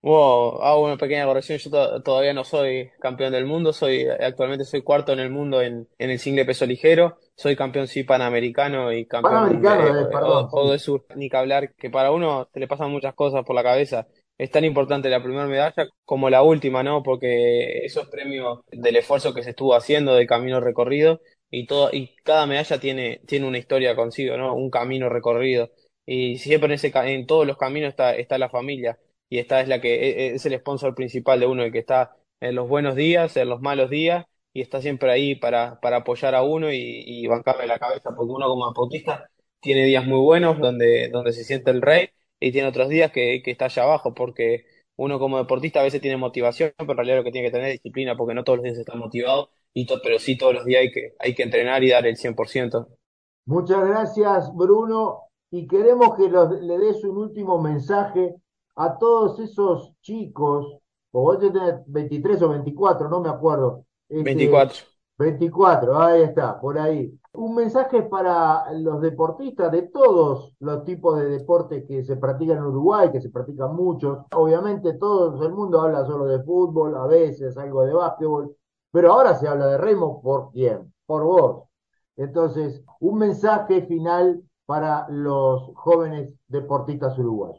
Wow, 0.00 0.62
hago 0.62 0.84
una 0.84 0.96
pequeña 0.96 1.24
corrección. 1.26 1.58
Yo 1.58 1.70
to- 1.70 2.02
todavía 2.02 2.32
no 2.32 2.44
soy 2.44 2.90
campeón 3.00 3.32
del 3.32 3.46
mundo. 3.46 3.72
Soy 3.72 4.06
actualmente 4.08 4.64
soy 4.64 4.82
cuarto 4.82 5.12
en 5.12 5.18
el 5.18 5.28
mundo 5.30 5.60
en, 5.60 5.88
en 5.98 6.10
el 6.10 6.18
single 6.20 6.44
peso 6.44 6.66
ligero. 6.66 7.18
Soy 7.36 7.56
campeón 7.56 7.88
sí 7.88 8.04
panamericano 8.04 8.92
y 8.92 9.06
campeón 9.06 9.44
de, 9.44 9.52
Panamericano, 9.52 9.84
eh, 9.90 10.08
o, 10.20 10.46
perdón, 10.46 10.50
o 10.50 10.70
de 10.70 10.78
sur. 10.78 11.04
Ni 11.16 11.28
que 11.28 11.36
hablar 11.36 11.74
que 11.74 11.90
para 11.90 12.12
uno 12.12 12.48
se 12.52 12.60
le 12.60 12.68
pasan 12.68 12.92
muchas 12.92 13.14
cosas 13.14 13.44
por 13.44 13.56
la 13.56 13.64
cabeza. 13.64 14.06
Es 14.38 14.52
tan 14.52 14.64
importante 14.64 15.08
la 15.10 15.20
primera 15.22 15.46
medalla 15.46 15.88
como 16.04 16.30
la 16.30 16.42
última, 16.42 16.84
¿no? 16.84 17.02
Porque 17.02 17.84
eso 17.84 18.02
es 18.02 18.08
premio 18.08 18.64
del 18.70 18.94
esfuerzo 18.96 19.34
que 19.34 19.42
se 19.42 19.50
estuvo 19.50 19.74
haciendo, 19.74 20.14
del 20.14 20.28
camino 20.28 20.60
recorrido 20.60 21.20
y 21.50 21.66
todo 21.66 21.90
y 21.92 22.14
cada 22.24 22.46
medalla 22.46 22.78
tiene 22.80 23.20
tiene 23.26 23.46
una 23.46 23.58
historia 23.58 23.96
consigo, 23.96 24.36
¿no? 24.36 24.54
Un 24.54 24.70
camino 24.70 25.08
recorrido. 25.08 25.70
Y 26.06 26.38
siempre 26.38 26.66
en 26.68 26.72
ese 26.74 26.92
en 26.94 27.26
todos 27.26 27.46
los 27.46 27.56
caminos 27.58 27.88
está 27.90 28.14
está 28.16 28.38
la 28.38 28.48
familia 28.48 28.98
y 29.28 29.38
esta 29.38 29.60
es 29.60 29.68
la 29.68 29.80
que 29.80 29.94
e- 29.94 30.28
e- 30.32 30.34
es 30.34 30.46
el 30.46 30.58
sponsor 30.58 30.94
principal 30.94 31.40
de 31.40 31.46
uno, 31.46 31.62
el 31.64 31.72
que 31.72 31.78
está 31.80 32.16
en 32.40 32.54
los 32.54 32.68
buenos 32.68 32.94
días, 32.96 33.36
en 33.36 33.48
los 33.48 33.60
malos 33.60 33.90
días, 33.90 34.24
y 34.52 34.62
está 34.62 34.80
siempre 34.80 35.10
ahí 35.10 35.34
para, 35.34 35.80
para 35.80 35.98
apoyar 35.98 36.34
a 36.34 36.42
uno 36.42 36.72
y, 36.72 36.78
y 37.06 37.26
bancarle 37.26 37.66
la 37.66 37.78
cabeza, 37.78 38.10
porque 38.16 38.32
uno 38.32 38.46
como 38.48 38.68
deportista 38.68 39.30
tiene 39.60 39.84
días 39.84 40.06
muy 40.06 40.20
buenos 40.20 40.58
donde, 40.58 41.08
donde 41.10 41.32
se 41.32 41.44
siente 41.44 41.70
el 41.70 41.82
rey 41.82 42.08
y 42.40 42.52
tiene 42.52 42.68
otros 42.68 42.88
días 42.88 43.10
que, 43.12 43.42
que 43.42 43.50
está 43.50 43.66
allá 43.66 43.82
abajo, 43.84 44.14
porque 44.14 44.64
uno 44.96 45.18
como 45.18 45.38
deportista 45.38 45.80
a 45.80 45.82
veces 45.82 46.00
tiene 46.00 46.16
motivación, 46.16 46.72
pero 46.78 46.92
en 46.92 46.96
realidad 46.98 47.16
lo 47.18 47.24
que 47.24 47.32
tiene 47.32 47.48
que 47.48 47.52
tener 47.52 47.68
es 47.68 47.72
disciplina, 47.82 48.16
porque 48.16 48.34
no 48.34 48.44
todos 48.44 48.58
los 48.58 48.64
días 48.64 48.78
está 48.78 48.94
motivado, 48.94 49.50
y 49.74 49.86
to- 49.86 50.00
pero 50.02 50.18
sí 50.18 50.36
todos 50.36 50.54
los 50.54 50.64
días 50.64 50.80
hay 50.82 50.90
que, 50.90 51.14
hay 51.18 51.34
que 51.34 51.42
entrenar 51.42 51.82
y 51.84 51.90
dar 51.90 52.06
el 52.06 52.16
100%. 52.16 52.88
Muchas 53.46 53.86
gracias, 53.86 54.54
Bruno, 54.54 55.22
y 55.50 55.66
queremos 55.66 56.14
que 56.16 56.28
los- 56.28 56.60
le 56.60 56.78
des 56.78 57.02
un 57.04 57.16
último 57.18 57.60
mensaje 57.60 58.34
a 58.76 58.98
todos 58.98 59.38
esos 59.40 59.92
chicos, 60.02 60.78
o 61.12 61.22
vos 61.22 61.38
tenés 61.38 61.76
23 61.86 62.40
o 62.42 62.48
24, 62.50 63.08
no 63.08 63.20
me 63.20 63.28
acuerdo. 63.28 63.84
Este, 64.08 64.24
24. 64.24 64.76
24, 65.18 65.98
ahí 65.98 66.22
está, 66.22 66.60
por 66.60 66.78
ahí. 66.78 67.12
Un 67.32 67.54
mensaje 67.54 68.02
para 68.02 68.72
los 68.72 69.00
deportistas 69.00 69.72
de 69.72 69.82
todos 69.82 70.54
los 70.60 70.84
tipos 70.84 71.18
de 71.18 71.28
deportes 71.28 71.84
que 71.86 72.04
se 72.04 72.16
practican 72.16 72.58
en 72.58 72.64
Uruguay, 72.64 73.10
que 73.10 73.20
se 73.20 73.30
practican 73.30 73.74
muchos. 73.74 74.18
Obviamente 74.34 74.94
todo 74.94 75.44
el 75.44 75.52
mundo 75.52 75.80
habla 75.80 76.04
solo 76.04 76.26
de 76.26 76.42
fútbol, 76.42 76.94
a 76.96 77.06
veces 77.06 77.56
algo 77.56 77.84
de 77.84 77.94
básquetbol, 77.94 78.54
pero 78.90 79.12
ahora 79.12 79.34
se 79.36 79.48
habla 79.48 79.66
de 79.66 79.78
remo, 79.78 80.22
¿por 80.22 80.50
quién? 80.52 80.92
Por 81.06 81.24
vos. 81.24 81.64
Entonces, 82.16 82.82
un 83.00 83.18
mensaje 83.18 83.82
final 83.86 84.42
para 84.66 85.06
los 85.10 85.72
jóvenes 85.76 86.30
deportistas 86.48 87.18
uruguayos. 87.18 87.58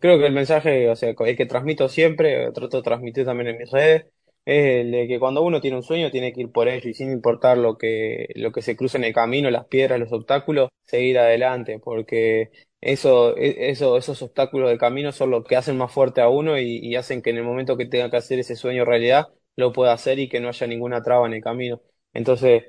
Creo 0.00 0.18
que 0.18 0.26
el 0.26 0.32
mensaje, 0.32 0.88
o 0.90 0.96
sea, 0.96 1.10
el 1.18 1.36
que 1.36 1.46
transmito 1.46 1.88
siempre, 1.88 2.50
trato 2.52 2.78
de 2.78 2.82
transmitir 2.82 3.24
también 3.26 3.48
en 3.48 3.58
mis 3.58 3.70
redes, 3.70 4.06
es 4.44 4.80
el 4.86 4.90
de 4.92 5.06
que 5.08 5.18
cuando 5.18 5.42
uno 5.42 5.60
tiene 5.60 5.76
un 5.76 5.82
sueño 5.82 6.10
tiene 6.10 6.32
que 6.32 6.40
ir 6.42 6.50
por 6.52 6.68
ello 6.68 6.88
y 6.88 6.94
sin 6.94 7.10
importar 7.12 7.58
lo 7.58 7.76
que, 7.76 8.28
lo 8.36 8.50
que 8.52 8.62
se 8.62 8.76
cruce 8.76 8.96
en 8.98 9.04
el 9.04 9.12
camino, 9.12 9.50
las 9.50 9.66
piedras, 9.66 10.00
los 10.00 10.12
obstáculos, 10.12 10.70
seguir 10.86 11.18
adelante, 11.18 11.78
porque 11.80 12.50
eso, 12.80 13.36
e- 13.36 13.70
eso, 13.70 13.96
esos 13.98 14.22
obstáculos 14.22 14.68
del 14.70 14.78
camino 14.78 15.12
son 15.12 15.30
los 15.30 15.44
que 15.44 15.56
hacen 15.56 15.76
más 15.76 15.92
fuerte 15.92 16.20
a 16.22 16.28
uno 16.28 16.58
y, 16.58 16.78
y 16.78 16.96
hacen 16.96 17.20
que 17.22 17.30
en 17.30 17.36
el 17.38 17.44
momento 17.44 17.76
que 17.76 17.86
tenga 17.86 18.10
que 18.10 18.16
hacer 18.16 18.38
ese 18.38 18.56
sueño 18.56 18.84
realidad, 18.86 19.26
lo 19.58 19.72
pueda 19.72 19.92
hacer 19.92 20.18
y 20.18 20.28
que 20.28 20.40
no 20.40 20.48
haya 20.48 20.66
ninguna 20.66 21.02
traba 21.02 21.26
en 21.26 21.34
el 21.34 21.42
camino. 21.42 21.80
Entonces, 22.14 22.64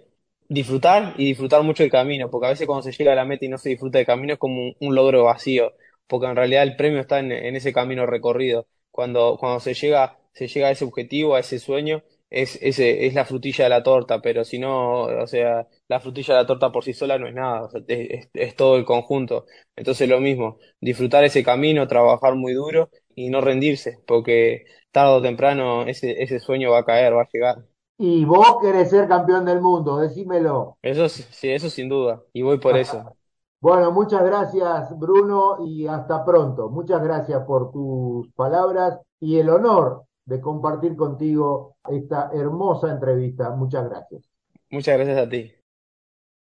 disfrutar 0.48 1.14
y 1.18 1.26
disfrutar 1.26 1.64
mucho 1.64 1.84
el 1.84 1.92
camino, 1.92 2.30
porque 2.30 2.48
a 2.48 2.50
veces 2.50 2.68
cuando 2.68 2.84
se 2.84 2.92
llega 2.92 3.14
a 3.14 3.16
la 3.16 3.26
meta 3.26 3.46
y 3.46 3.50
no 3.50 3.58
se 3.58 3.70
disfruta 3.70 4.00
el 4.00 4.06
camino 4.06 4.34
es 4.34 4.40
como 4.40 4.74
un, 4.80 4.96
logro 4.96 5.26
vacío, 5.26 5.74
porque 6.08 6.28
en 6.28 6.36
realidad 6.36 6.64
el 6.64 6.76
premio 6.76 7.00
está 7.02 7.20
en, 7.20 7.32
ese 7.32 7.74
camino 7.74 8.06
recorrido. 8.06 8.68
Cuando, 8.92 9.38
cuando 9.40 9.60
se 9.60 9.74
llega, 9.76 10.18
se 10.34 10.48
llega 10.48 10.68
a 10.70 10.72
ese 10.72 10.86
objetivo, 10.86 11.36
a 11.36 11.40
ese 11.40 11.60
sueño, 11.60 12.04
es, 12.30 12.58
ese, 12.62 13.06
es 13.08 13.14
la 13.14 13.26
frutilla 13.26 13.64
de 13.66 13.70
la 13.70 13.84
torta, 13.84 14.22
pero 14.22 14.44
si 14.44 14.60
no, 14.60 15.04
o 15.04 15.28
sea, 15.28 15.68
la 15.88 16.00
frutilla 16.00 16.36
de 16.36 16.42
la 16.42 16.48
torta 16.48 16.72
por 16.72 16.84
sí 16.84 16.94
sola 16.94 17.18
no 17.18 17.28
es 17.28 17.34
nada, 17.34 17.70
es- 17.88 18.30
es 18.34 18.56
todo 18.56 18.78
el 18.78 18.86
conjunto. 18.86 19.46
Entonces 19.76 20.08
lo 20.10 20.20
mismo, 20.20 20.60
disfrutar 20.82 21.24
ese 21.24 21.44
camino, 21.44 21.88
trabajar 21.88 22.36
muy 22.36 22.54
duro 22.54 22.90
y 23.16 23.30
no 23.30 23.42
rendirse, 23.42 24.00
porque 24.06 24.66
tarde 24.92 25.14
o 25.14 25.22
temprano 25.22 25.84
ese, 25.84 26.22
ese 26.22 26.40
sueño 26.40 26.72
va 26.72 26.80
a 26.80 26.86
caer, 26.86 27.16
va 27.16 27.24
a 27.24 27.30
llegar. 27.32 27.66
Y 27.98 28.24
vos 28.26 28.58
querés 28.62 28.90
ser 28.90 29.08
campeón 29.08 29.46
del 29.46 29.62
mundo, 29.62 29.98
decímelo. 29.98 30.78
Eso 30.82 31.10
sí, 31.10 31.24
sí, 31.32 31.50
eso 31.50 31.70
sin 31.70 31.90
duda, 31.90 32.22
y 32.34 32.42
voy 32.42 32.60
por 32.60 32.78
eso. 32.78 33.16
Bueno, 33.62 33.92
muchas 33.92 34.24
gracias, 34.24 34.98
Bruno, 34.98 35.58
y 35.68 35.86
hasta 35.86 36.24
pronto. 36.24 36.70
Muchas 36.70 37.04
gracias 37.04 37.44
por 37.44 37.74
tus 37.74 38.32
palabras 38.32 39.00
y 39.20 39.38
el 39.38 39.50
honor 39.50 40.06
de 40.26 40.40
compartir 40.40 40.96
contigo 40.96 41.76
esta 41.90 42.32
hermosa 42.34 42.90
entrevista. 42.90 43.50
Muchas 43.50 43.90
gracias. 43.90 44.24
Muchas 44.70 44.96
gracias 44.96 45.18
a 45.18 45.30
ti. 45.30 45.52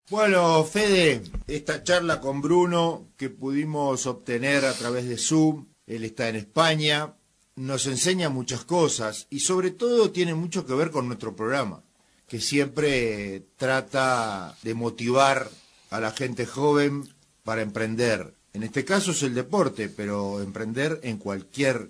Bueno, 0.09 0.63
Fede, 0.63 1.23
esta 1.47 1.83
charla 1.83 2.21
con 2.21 2.41
Bruno 2.41 3.07
que 3.17 3.29
pudimos 3.29 4.05
obtener 4.05 4.63
a 4.65 4.73
través 4.73 5.07
de 5.07 5.17
Zoom, 5.17 5.67
él 5.85 6.03
está 6.03 6.29
en 6.29 6.35
España, 6.35 7.15
nos 7.55 7.85
enseña 7.87 8.29
muchas 8.29 8.63
cosas 8.63 9.27
y 9.29 9.39
sobre 9.41 9.71
todo 9.71 10.11
tiene 10.11 10.33
mucho 10.33 10.65
que 10.65 10.73
ver 10.73 10.91
con 10.91 11.07
nuestro 11.07 11.35
programa, 11.35 11.83
que 12.27 12.39
siempre 12.39 13.43
trata 13.57 14.57
de 14.63 14.73
motivar 14.73 15.49
a 15.89 15.99
la 15.99 16.11
gente 16.11 16.45
joven 16.45 17.07
para 17.43 17.61
emprender. 17.61 18.33
En 18.53 18.63
este 18.63 18.85
caso 18.85 19.11
es 19.11 19.23
el 19.23 19.33
deporte, 19.33 19.89
pero 19.89 20.41
emprender 20.41 20.99
en 21.03 21.17
cualquier 21.17 21.89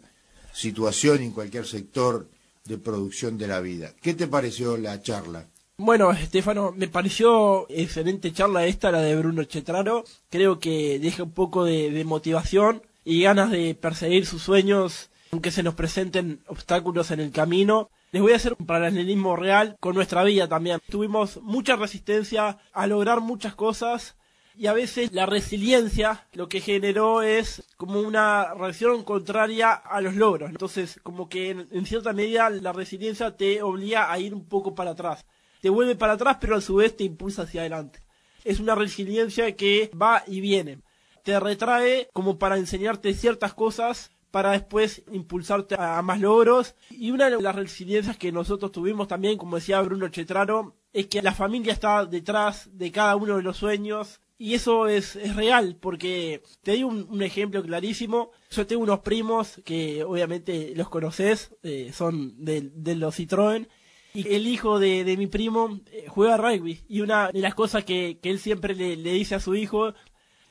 situación 0.53 1.21
en 1.21 1.31
cualquier 1.31 1.65
sector 1.65 2.27
de 2.65 2.77
producción 2.77 3.37
de 3.37 3.47
la 3.47 3.59
vida. 3.59 3.93
¿Qué 4.01 4.13
te 4.13 4.27
pareció 4.27 4.77
la 4.77 5.01
charla? 5.01 5.47
Bueno, 5.77 6.11
Estefano, 6.11 6.71
me 6.71 6.87
pareció 6.87 7.65
excelente 7.69 8.31
charla 8.31 8.65
esta, 8.67 8.91
la 8.91 9.01
de 9.01 9.15
Bruno 9.15 9.43
Chetraro. 9.43 10.03
Creo 10.29 10.59
que 10.59 10.99
deja 10.99 11.23
un 11.23 11.31
poco 11.31 11.65
de 11.65 12.03
motivación 12.05 12.83
y 13.03 13.23
ganas 13.23 13.51
de 13.51 13.75
perseguir 13.75 14.25
sus 14.25 14.43
sueños, 14.43 15.09
aunque 15.33 15.49
se 15.49 15.63
nos 15.63 15.73
presenten 15.73 16.43
obstáculos 16.45 17.09
en 17.09 17.19
el 17.19 17.31
camino. 17.31 17.89
Les 18.11 18.21
voy 18.21 18.33
a 18.33 18.35
hacer 18.35 18.55
un 18.59 18.67
paralelismo 18.67 19.35
real 19.35 19.75
con 19.79 19.95
nuestra 19.95 20.23
vida 20.23 20.47
también. 20.47 20.79
Tuvimos 20.87 21.41
mucha 21.41 21.75
resistencia 21.75 22.59
a 22.71 22.85
lograr 22.85 23.19
muchas 23.19 23.55
cosas 23.55 24.15
y 24.55 24.67
a 24.67 24.73
veces 24.73 25.11
la 25.11 25.25
resiliencia 25.25 26.27
lo 26.33 26.47
que 26.47 26.61
generó 26.61 27.23
es 27.23 27.63
como 27.77 27.99
una 27.99 28.53
reacción 28.53 29.03
contraria 29.03 29.71
a 29.71 30.01
los 30.01 30.13
logros. 30.13 30.51
Entonces, 30.51 30.99
como 31.01 31.27
que 31.27 31.49
en, 31.49 31.85
cierta 31.87 32.13
medida 32.13 32.51
la 32.51 32.71
resiliencia 32.71 33.35
te 33.35 33.63
obliga 33.63 34.11
a 34.11 34.19
ir 34.19 34.35
un 34.35 34.45
poco 34.45 34.75
para 34.75 34.91
atrás. 34.91 35.25
Te 35.61 35.71
vuelve 35.71 35.95
para 35.95 36.13
atrás, 36.13 36.37
pero 36.39 36.57
a 36.57 36.61
su 36.61 36.75
vez 36.75 36.95
te 36.95 37.05
impulsa 37.05 37.41
hacia 37.41 37.61
adelante. 37.61 38.01
Es 38.43 38.59
una 38.59 38.75
resiliencia 38.75 39.55
que 39.55 39.89
va 39.99 40.23
y 40.27 40.41
viene. 40.41 40.77
Te 41.23 41.39
retrae 41.39 42.07
como 42.13 42.37
para 42.37 42.57
enseñarte 42.57 43.15
ciertas 43.15 43.55
cosas 43.55 44.11
para 44.33 44.53
después 44.53 45.03
impulsarte 45.11 45.75
a 45.77 46.01
más 46.01 46.19
logros. 46.19 46.73
Y 46.89 47.11
una 47.11 47.29
de 47.29 47.39
las 47.39 47.53
resiliencias 47.53 48.17
que 48.17 48.31
nosotros 48.31 48.71
tuvimos 48.71 49.07
también, 49.07 49.37
como 49.37 49.57
decía 49.57 49.79
Bruno 49.81 50.07
Chetraro, 50.07 50.75
es 50.91 51.05
que 51.05 51.21
la 51.21 51.35
familia 51.35 51.71
está 51.71 52.03
detrás 52.07 52.67
de 52.73 52.91
cada 52.91 53.15
uno 53.15 53.37
de 53.37 53.43
los 53.43 53.57
sueños. 53.57 54.21
Y 54.39 54.55
eso 54.55 54.87
es, 54.87 55.15
es 55.17 55.35
real, 55.35 55.77
porque 55.79 56.41
te 56.63 56.71
doy 56.71 56.83
un, 56.83 57.21
ejemplo 57.21 57.61
clarísimo. 57.61 58.31
Yo 58.49 58.65
tengo 58.65 58.81
unos 58.81 59.01
primos 59.01 59.61
que 59.63 60.03
obviamente 60.03 60.73
los 60.75 60.89
conoces, 60.89 61.55
eh, 61.61 61.91
son 61.93 62.43
de, 62.43 62.71
de 62.73 62.95
los 62.95 63.19
Citroën. 63.19 63.67
Y 64.15 64.33
el 64.33 64.47
hijo 64.47 64.79
de, 64.79 65.03
de 65.03 65.15
mi 65.15 65.27
primo 65.27 65.79
eh, 65.91 66.05
juega 66.07 66.37
rugby. 66.37 66.81
Y 66.89 67.01
una 67.01 67.31
de 67.31 67.39
las 67.39 67.53
cosas 67.53 67.85
que, 67.85 68.17
que 68.19 68.31
él 68.31 68.39
siempre 68.39 68.73
le, 68.73 68.95
le 68.95 69.13
dice 69.13 69.35
a 69.35 69.39
su 69.39 69.53
hijo 69.53 69.93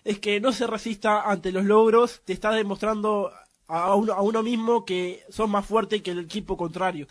es 0.04 0.18
que 0.18 0.40
no 0.40 0.52
se 0.52 0.66
resista 0.66 1.22
ante 1.22 1.52
los 1.52 1.64
logros. 1.64 2.22
Te 2.24 2.32
está 2.32 2.52
demostrando 2.52 3.32
a 3.72 3.94
uno, 3.94 4.12
a 4.12 4.22
uno 4.22 4.42
mismo 4.42 4.84
que 4.84 5.24
sos 5.30 5.48
más 5.48 5.64
fuerte 5.64 6.02
que 6.02 6.10
el 6.10 6.18
equipo 6.18 6.56
contrario. 6.56 7.06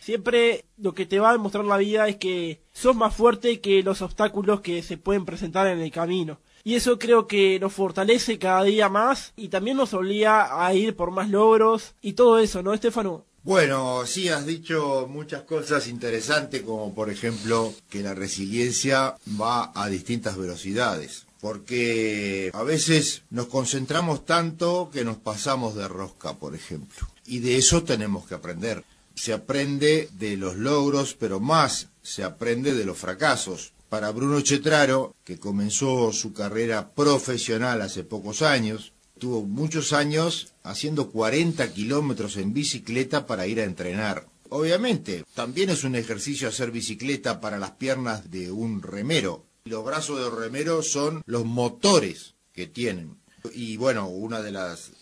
Siempre 0.00 0.64
lo 0.78 0.94
que 0.94 1.06
te 1.06 1.18
va 1.18 1.30
a 1.30 1.32
demostrar 1.32 1.64
la 1.64 1.76
vida 1.78 2.08
es 2.08 2.16
que 2.16 2.62
sos 2.72 2.96
más 2.96 3.14
fuerte 3.14 3.60
que 3.60 3.82
los 3.82 4.02
obstáculos 4.02 4.60
que 4.60 4.82
se 4.82 4.98
pueden 4.98 5.24
presentar 5.24 5.66
en 5.66 5.80
el 5.80 5.90
camino. 5.90 6.38
Y 6.64 6.74
eso 6.74 6.98
creo 6.98 7.26
que 7.26 7.60
nos 7.60 7.72
fortalece 7.72 8.38
cada 8.38 8.64
día 8.64 8.88
más 8.88 9.32
y 9.36 9.48
también 9.48 9.76
nos 9.76 9.94
obliga 9.94 10.66
a 10.66 10.74
ir 10.74 10.96
por 10.96 11.10
más 11.10 11.28
logros 11.28 11.94
y 12.00 12.14
todo 12.14 12.38
eso, 12.38 12.62
¿no, 12.62 12.72
Estefano? 12.74 13.24
Bueno, 13.42 14.04
sí, 14.06 14.28
has 14.28 14.44
dicho 14.44 15.06
muchas 15.08 15.42
cosas 15.42 15.86
interesantes, 15.86 16.62
como 16.62 16.92
por 16.92 17.10
ejemplo 17.10 17.72
que 17.88 18.02
la 18.02 18.12
resiliencia 18.12 19.14
va 19.40 19.70
a 19.72 19.88
distintas 19.88 20.36
velocidades, 20.36 21.25
porque 21.40 22.50
a 22.54 22.62
veces 22.62 23.22
nos 23.30 23.46
concentramos 23.46 24.24
tanto 24.24 24.90
que 24.92 25.04
nos 25.04 25.16
pasamos 25.16 25.74
de 25.74 25.88
rosca, 25.88 26.34
por 26.34 26.54
ejemplo, 26.54 27.06
y 27.24 27.40
de 27.40 27.56
eso 27.56 27.82
tenemos 27.82 28.26
que 28.26 28.34
aprender. 28.34 28.84
Se 29.14 29.32
aprende 29.32 30.08
de 30.18 30.36
los 30.36 30.56
logros, 30.56 31.14
pero 31.14 31.40
más 31.40 31.88
se 32.02 32.22
aprende 32.22 32.74
de 32.74 32.84
los 32.84 32.98
fracasos, 32.98 33.72
para 33.88 34.10
Bruno 34.10 34.40
Chetraro, 34.40 35.14
que 35.24 35.38
comenzó 35.38 36.12
su 36.12 36.32
carrera 36.32 36.90
profesional 36.90 37.82
hace 37.82 38.02
pocos 38.02 38.42
años, 38.42 38.92
tuvo 39.18 39.42
muchos 39.42 39.92
años 39.92 40.52
haciendo 40.62 41.10
40 41.10 41.72
kilómetros 41.72 42.36
en 42.36 42.52
bicicleta 42.52 43.26
para 43.26 43.46
ir 43.46 43.60
a 43.60 43.64
entrenar. 43.64 44.26
Obviamente, 44.48 45.24
también 45.34 45.70
es 45.70 45.84
un 45.84 45.94
ejercicio 45.94 46.48
hacer 46.48 46.70
bicicleta 46.70 47.40
para 47.40 47.58
las 47.58 47.72
piernas 47.72 48.30
de 48.30 48.50
un 48.50 48.82
remero. 48.82 49.44
Los 49.66 49.84
brazos 49.84 50.20
de 50.20 50.30
remero 50.30 50.80
son 50.80 51.22
los 51.26 51.44
motores 51.44 52.34
que 52.52 52.68
tienen. 52.68 53.18
Y 53.52 53.76
bueno, 53.76 54.08
una 54.08 54.40
de 54.40 54.52
las 54.52 54.92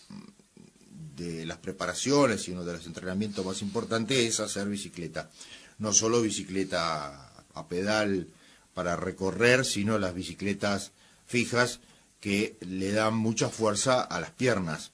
de 1.15 1.45
las 1.45 1.59
preparaciones 1.59 2.47
y 2.47 2.51
uno 2.51 2.65
de 2.65 2.73
los 2.73 2.87
entrenamientos 2.87 3.45
más 3.45 3.61
importantes 3.61 4.17
es 4.17 4.39
hacer 4.39 4.67
bicicleta. 4.67 5.29
No 5.77 5.93
solo 5.93 6.21
bicicleta 6.21 7.31
a 7.53 7.67
pedal 7.67 8.27
para 8.73 8.95
recorrer, 8.95 9.65
sino 9.65 9.99
las 9.99 10.15
bicicletas 10.15 10.93
fijas 11.27 11.79
que 12.19 12.57
le 12.61 12.91
dan 12.91 13.15
mucha 13.15 13.49
fuerza 13.49 14.01
a 14.01 14.19
las 14.19 14.31
piernas. 14.31 14.93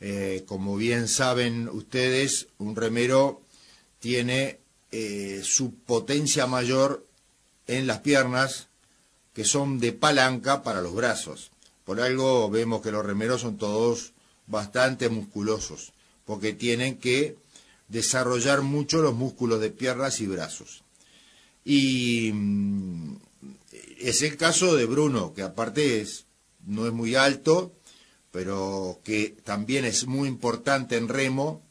Eh, 0.00 0.44
como 0.46 0.76
bien 0.76 1.08
saben 1.08 1.68
ustedes, 1.68 2.48
un 2.56 2.74
remero 2.74 3.42
tiene 3.98 4.60
eh, 4.92 5.42
su 5.44 5.74
potencia 5.74 6.46
mayor 6.46 7.06
en 7.66 7.86
las 7.86 8.00
piernas, 8.00 8.68
que 9.34 9.44
son 9.44 9.78
de 9.78 9.92
palanca 9.92 10.62
para 10.62 10.80
los 10.80 10.94
brazos. 10.94 11.50
Por 11.84 12.00
algo 12.00 12.48
vemos 12.48 12.80
que 12.80 12.92
los 12.92 13.04
remeros 13.04 13.42
son 13.42 13.58
todos 13.58 14.12
bastante 14.46 15.08
musculosos, 15.08 15.92
porque 16.24 16.52
tienen 16.52 16.98
que 16.98 17.36
desarrollar 17.88 18.62
mucho 18.62 19.02
los 19.02 19.14
músculos 19.14 19.60
de 19.60 19.70
piernas 19.70 20.20
y 20.20 20.26
brazos. 20.26 20.82
Y 21.64 22.30
mm, 22.32 23.16
es 23.98 24.22
el 24.22 24.36
caso 24.36 24.74
de 24.76 24.86
Bruno, 24.86 25.34
que 25.34 25.42
aparte 25.42 26.00
es, 26.00 26.26
no 26.66 26.86
es 26.86 26.92
muy 26.92 27.14
alto, 27.14 27.72
pero 28.30 29.00
que 29.04 29.36
también 29.44 29.84
es 29.84 30.06
muy 30.06 30.28
importante 30.28 30.96
en 30.96 31.08
remo, 31.08 31.62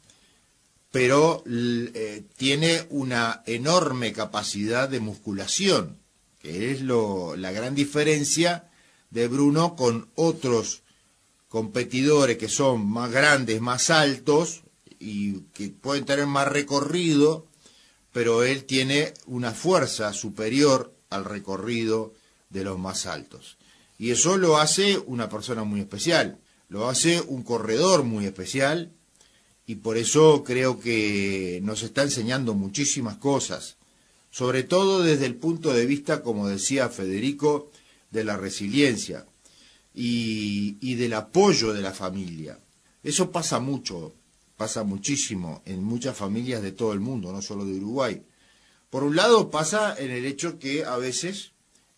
pero 0.92 1.44
eh, 1.48 2.24
tiene 2.38 2.86
una 2.90 3.42
enorme 3.46 4.14
capacidad 4.14 4.88
de 4.88 5.00
musculación, 5.00 5.98
es 6.44 6.82
lo, 6.82 7.36
la 7.36 7.52
gran 7.52 7.74
diferencia 7.74 8.70
de 9.10 9.28
Bruno 9.28 9.76
con 9.76 10.10
otros 10.16 10.84
competidores 11.48 12.38
que 12.38 12.50
son 12.50 12.86
más 12.86 13.12
grandes, 13.12 13.62
más 13.62 13.90
altos 13.90 14.64
y 15.00 15.42
que 15.54 15.70
pueden 15.70 16.06
tener 16.06 16.26
más 16.26 16.48
recorrido, 16.48 17.48
pero 18.12 18.44
él 18.44 18.66
tiene 18.66 19.14
una 19.28 19.52
fuerza 19.52 20.14
superior 20.14 20.94
al 21.10 21.26
recorrido 21.26 22.14
de 22.50 22.64
los 22.64 22.80
más 22.80 23.06
altos. 23.06 23.58
Y 24.00 24.12
eso 24.12 24.38
lo 24.38 24.58
hace 24.58 24.98
una 24.98 25.30
persona 25.30 25.64
muy 25.64 25.80
especial, 25.80 26.40
lo 26.70 26.90
hace 26.90 27.22
un 27.22 27.44
corredor 27.44 28.04
muy 28.04 28.26
especial 28.26 28.92
y 29.66 29.76
por 29.76 29.98
eso 29.98 30.44
creo 30.44 30.80
que 30.80 31.60
nos 31.64 31.84
está 31.84 32.02
enseñando 32.02 32.54
muchísimas 32.54 33.18
cosas, 33.18 33.78
sobre 34.34 34.64
todo 34.64 35.04
desde 35.04 35.28
el 35.28 35.36
punto 35.36 35.74
de 35.74 35.86
vista, 35.86 36.24
como 36.24 36.48
decía 36.48 36.90
Federico, 36.90 37.70
de 38.10 38.24
la 38.24 38.36
resiliencia 38.36 39.28
y, 39.94 40.96
del 40.96 41.14
apoyo 41.14 41.72
de 41.72 41.84
la 41.84 41.94
familia. 41.94 42.58
Eso 43.04 43.30
pasa 43.30 43.60
mucho, 43.60 44.12
pasa 44.58 44.84
muchísimo 44.84 45.62
en 45.66 45.84
muchas 45.84 46.18
familias 46.18 46.64
de 46.64 46.72
todo 46.72 46.94
el 46.94 47.00
mundo, 47.00 47.32
no 47.32 47.44
solo 47.44 47.64
de 47.64 47.76
Uruguay. 47.76 48.24
Por 48.90 49.04
un 49.04 49.16
lado 49.16 49.52
pasa 49.52 49.96
en 50.00 50.10
el 50.10 50.26
hecho 50.26 50.58
que 50.58 50.84
a 50.84 50.98
veces 50.98 51.52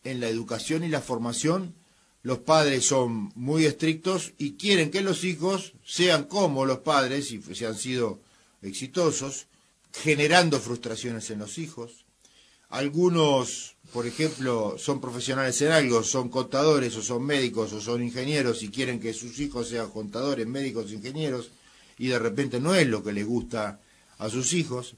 en 0.04 0.20
la 0.20 0.28
educación 0.28 0.84
y 0.84 0.90
la 0.90 1.00
formación 1.00 1.74
los 2.22 2.40
padres 2.40 2.86
son 2.86 3.32
muy 3.36 3.64
estrictos 3.64 4.34
y 4.38 4.56
quieren 4.56 4.92
que 4.92 5.00
los 5.00 5.24
hijos 5.24 5.72
sean 5.86 6.26
como 6.26 6.66
los 6.66 6.80
padres 6.80 7.32
y 7.32 7.42
se 7.42 7.66
han 7.66 7.78
sido 7.78 8.20
exitosos, 8.62 9.48
generando 9.94 10.60
frustraciones 10.60 11.30
en 11.30 11.40
los 11.40 11.58
hijos. 11.60 12.05
Algunos 12.70 13.76
por 13.96 14.08
ejemplo, 14.08 14.76
son 14.78 15.00
profesionales 15.00 15.62
en 15.62 15.72
algo, 15.72 16.04
son 16.04 16.28
contadores 16.28 16.94
o 16.98 17.02
son 17.02 17.24
médicos 17.24 17.72
o 17.72 17.80
son 17.80 18.04
ingenieros 18.04 18.62
y 18.62 18.68
quieren 18.68 19.00
que 19.00 19.14
sus 19.14 19.40
hijos 19.40 19.70
sean 19.70 19.90
contadores, 19.90 20.46
médicos, 20.46 20.92
ingenieros, 20.92 21.52
y 21.98 22.08
de 22.08 22.20
repente 22.20 22.60
no 22.60 22.76
es 22.76 22.88
lo 22.88 23.02
que 23.02 23.14
les 23.14 23.26
gusta 23.26 23.80
a 24.18 24.30
sus 24.30 24.52
hijos. 24.52 24.96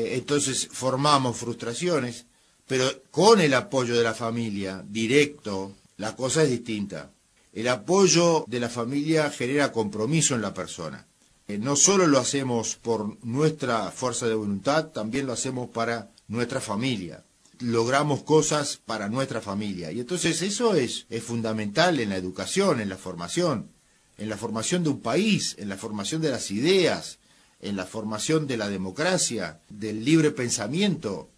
Eh, 0.00 0.14
entonces 0.16 0.68
formamos 0.72 1.36
frustraciones, 1.36 2.26
pero 2.66 2.90
con 3.12 3.40
el 3.40 3.54
apoyo 3.54 3.96
de 3.96 4.02
la 4.02 4.14
familia, 4.14 4.84
directo, 4.84 5.76
la 5.98 6.16
cosa 6.16 6.42
es 6.42 6.50
distinta. 6.50 7.12
El 7.52 7.68
apoyo 7.68 8.44
de 8.48 8.58
la 8.58 8.68
familia 8.68 9.30
genera 9.30 9.70
compromiso 9.70 10.34
en 10.34 10.42
la 10.42 10.52
persona. 10.52 11.06
Eh, 11.46 11.58
no 11.58 11.76
solo 11.76 12.08
lo 12.08 12.18
hacemos 12.18 12.74
por 12.74 13.24
nuestra 13.24 13.92
fuerza 13.92 14.26
de 14.26 14.34
voluntad, 14.34 14.86
también 14.86 15.26
lo 15.26 15.34
hacemos 15.34 15.70
para 15.70 16.10
nuestra 16.28 16.60
familia 16.60 17.24
logramos 17.60 18.22
cosas 18.22 18.80
para 18.84 19.08
nuestra 19.08 19.40
familia. 19.40 19.92
Y 19.92 20.00
entonces 20.00 20.42
eso 20.42 20.74
es, 20.74 21.06
es 21.08 21.22
fundamental 21.22 22.00
en 22.00 22.10
la 22.10 22.16
educación, 22.16 22.80
en 22.80 22.88
la 22.88 22.96
formación, 22.96 23.70
en 24.18 24.28
la 24.28 24.36
formación 24.36 24.82
de 24.82 24.90
un 24.90 25.00
país, 25.00 25.56
en 25.58 25.68
la 25.68 25.76
formación 25.76 26.20
de 26.20 26.30
las 26.30 26.50
ideas, 26.50 27.18
en 27.60 27.76
la 27.76 27.86
formación 27.86 28.46
de 28.46 28.56
la 28.56 28.68
democracia, 28.68 29.60
del 29.68 30.04
libre 30.04 30.30
pensamiento. 30.30 31.30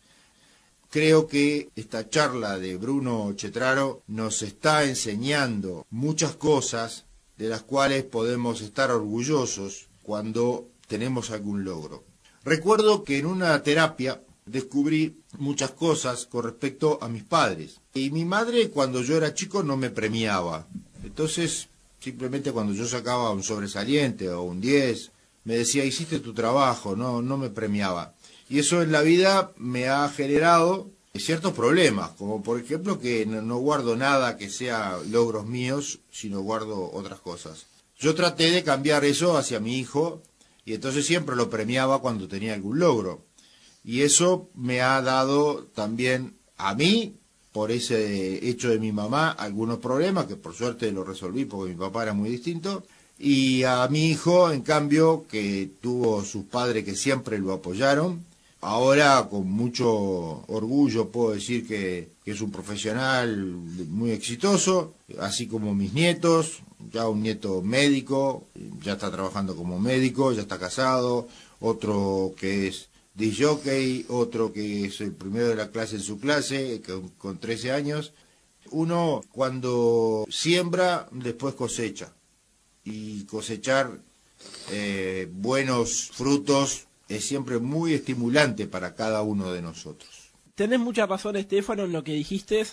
Creo 0.90 1.26
que 1.26 1.70
esta 1.76 2.08
charla 2.08 2.58
de 2.58 2.76
Bruno 2.76 3.32
Chetraro 3.34 4.02
nos 4.06 4.42
está 4.42 4.84
enseñando 4.84 5.86
muchas 5.90 6.36
cosas 6.36 7.04
de 7.36 7.48
las 7.48 7.62
cuales 7.62 8.04
podemos 8.04 8.62
estar 8.62 8.90
orgullosos 8.90 9.88
cuando 10.02 10.70
tenemos 10.88 11.30
algún 11.30 11.64
logro. 11.64 12.04
Recuerdo 12.44 13.02
que 13.02 13.18
en 13.18 13.26
una 13.26 13.62
terapia 13.62 14.22
descubrí 14.46 15.20
muchas 15.38 15.72
cosas 15.72 16.26
con 16.26 16.44
respecto 16.44 16.98
a 17.02 17.08
mis 17.08 17.24
padres. 17.24 17.80
Y 17.92 18.10
mi 18.10 18.24
madre 18.24 18.70
cuando 18.70 19.02
yo 19.02 19.16
era 19.16 19.34
chico 19.34 19.62
no 19.62 19.76
me 19.76 19.90
premiaba. 19.90 20.66
Entonces, 21.04 21.68
simplemente 22.00 22.52
cuando 22.52 22.72
yo 22.72 22.86
sacaba 22.86 23.32
un 23.32 23.42
sobresaliente 23.42 24.30
o 24.30 24.42
un 24.42 24.60
10, 24.60 25.10
me 25.44 25.56
decía, 25.56 25.84
hiciste 25.84 26.20
tu 26.20 26.32
trabajo, 26.32 26.96
no, 26.96 27.22
no 27.22 27.36
me 27.36 27.50
premiaba. 27.50 28.14
Y 28.48 28.60
eso 28.60 28.82
en 28.82 28.92
la 28.92 29.02
vida 29.02 29.52
me 29.56 29.88
ha 29.88 30.08
generado 30.08 30.90
ciertos 31.18 31.52
problemas, 31.52 32.10
como 32.10 32.42
por 32.42 32.60
ejemplo 32.60 32.98
que 33.00 33.26
no 33.26 33.56
guardo 33.58 33.96
nada 33.96 34.36
que 34.36 34.50
sea 34.50 34.98
logros 35.10 35.46
míos, 35.46 36.00
sino 36.10 36.40
guardo 36.40 36.90
otras 36.92 37.20
cosas. 37.20 37.66
Yo 37.98 38.14
traté 38.14 38.50
de 38.50 38.62
cambiar 38.62 39.04
eso 39.04 39.36
hacia 39.36 39.60
mi 39.60 39.78
hijo 39.78 40.22
y 40.64 40.74
entonces 40.74 41.06
siempre 41.06 41.36
lo 41.36 41.48
premiaba 41.48 42.00
cuando 42.00 42.28
tenía 42.28 42.54
algún 42.54 42.78
logro. 42.78 43.24
Y 43.86 44.02
eso 44.02 44.48
me 44.56 44.82
ha 44.82 45.00
dado 45.00 45.64
también 45.72 46.34
a 46.58 46.74
mí, 46.74 47.14
por 47.52 47.70
ese 47.70 48.46
hecho 48.48 48.68
de 48.68 48.80
mi 48.80 48.90
mamá, 48.90 49.30
algunos 49.30 49.78
problemas 49.78 50.26
que 50.26 50.34
por 50.34 50.54
suerte 50.54 50.90
lo 50.90 51.04
resolví 51.04 51.44
porque 51.44 51.72
mi 51.72 51.78
papá 51.78 52.02
era 52.02 52.12
muy 52.12 52.28
distinto. 52.28 52.82
Y 53.16 53.62
a 53.62 53.86
mi 53.88 54.08
hijo, 54.08 54.50
en 54.50 54.62
cambio, 54.62 55.24
que 55.30 55.70
tuvo 55.80 56.24
sus 56.24 56.44
padres 56.46 56.84
que 56.84 56.96
siempre 56.96 57.38
lo 57.38 57.52
apoyaron, 57.52 58.24
ahora 58.60 59.28
con 59.30 59.48
mucho 59.48 59.88
orgullo 60.48 61.10
puedo 61.10 61.32
decir 61.34 61.64
que, 61.66 62.08
que, 62.24 62.32
es 62.32 62.40
un 62.40 62.50
profesional 62.50 63.36
muy 63.88 64.10
exitoso, 64.10 64.94
así 65.20 65.46
como 65.46 65.74
mis 65.74 65.94
nietos, 65.94 66.58
ya 66.92 67.08
un 67.08 67.22
nieto 67.22 67.62
médico, 67.62 68.44
ya 68.82 68.94
está 68.94 69.12
trabajando 69.12 69.54
como 69.54 69.78
médico, 69.78 70.32
ya 70.32 70.42
está 70.42 70.58
casado, 70.58 71.28
otro 71.60 72.34
que 72.36 72.66
es 72.66 72.88
jockey, 73.18 74.06
otro 74.08 74.52
que 74.52 74.86
es 74.86 75.00
el 75.00 75.12
primero 75.12 75.48
de 75.48 75.56
la 75.56 75.70
clase 75.70 75.96
en 75.96 76.02
su 76.02 76.18
clase, 76.18 76.82
con, 76.82 77.08
con 77.10 77.38
13 77.38 77.72
años. 77.72 78.12
Uno 78.70 79.22
cuando 79.32 80.26
siembra, 80.28 81.08
después 81.12 81.54
cosecha. 81.54 82.12
Y 82.84 83.24
cosechar 83.24 83.98
eh, 84.70 85.28
buenos 85.32 86.10
frutos 86.12 86.86
es 87.08 87.24
siempre 87.24 87.58
muy 87.58 87.94
estimulante 87.94 88.66
para 88.66 88.94
cada 88.94 89.22
uno 89.22 89.52
de 89.52 89.62
nosotros. 89.62 90.30
Tenés 90.54 90.80
mucha 90.80 91.06
razón, 91.06 91.36
Estefano, 91.36 91.84
en 91.84 91.92
lo 91.92 92.02
que 92.02 92.12
dijiste. 92.12 92.66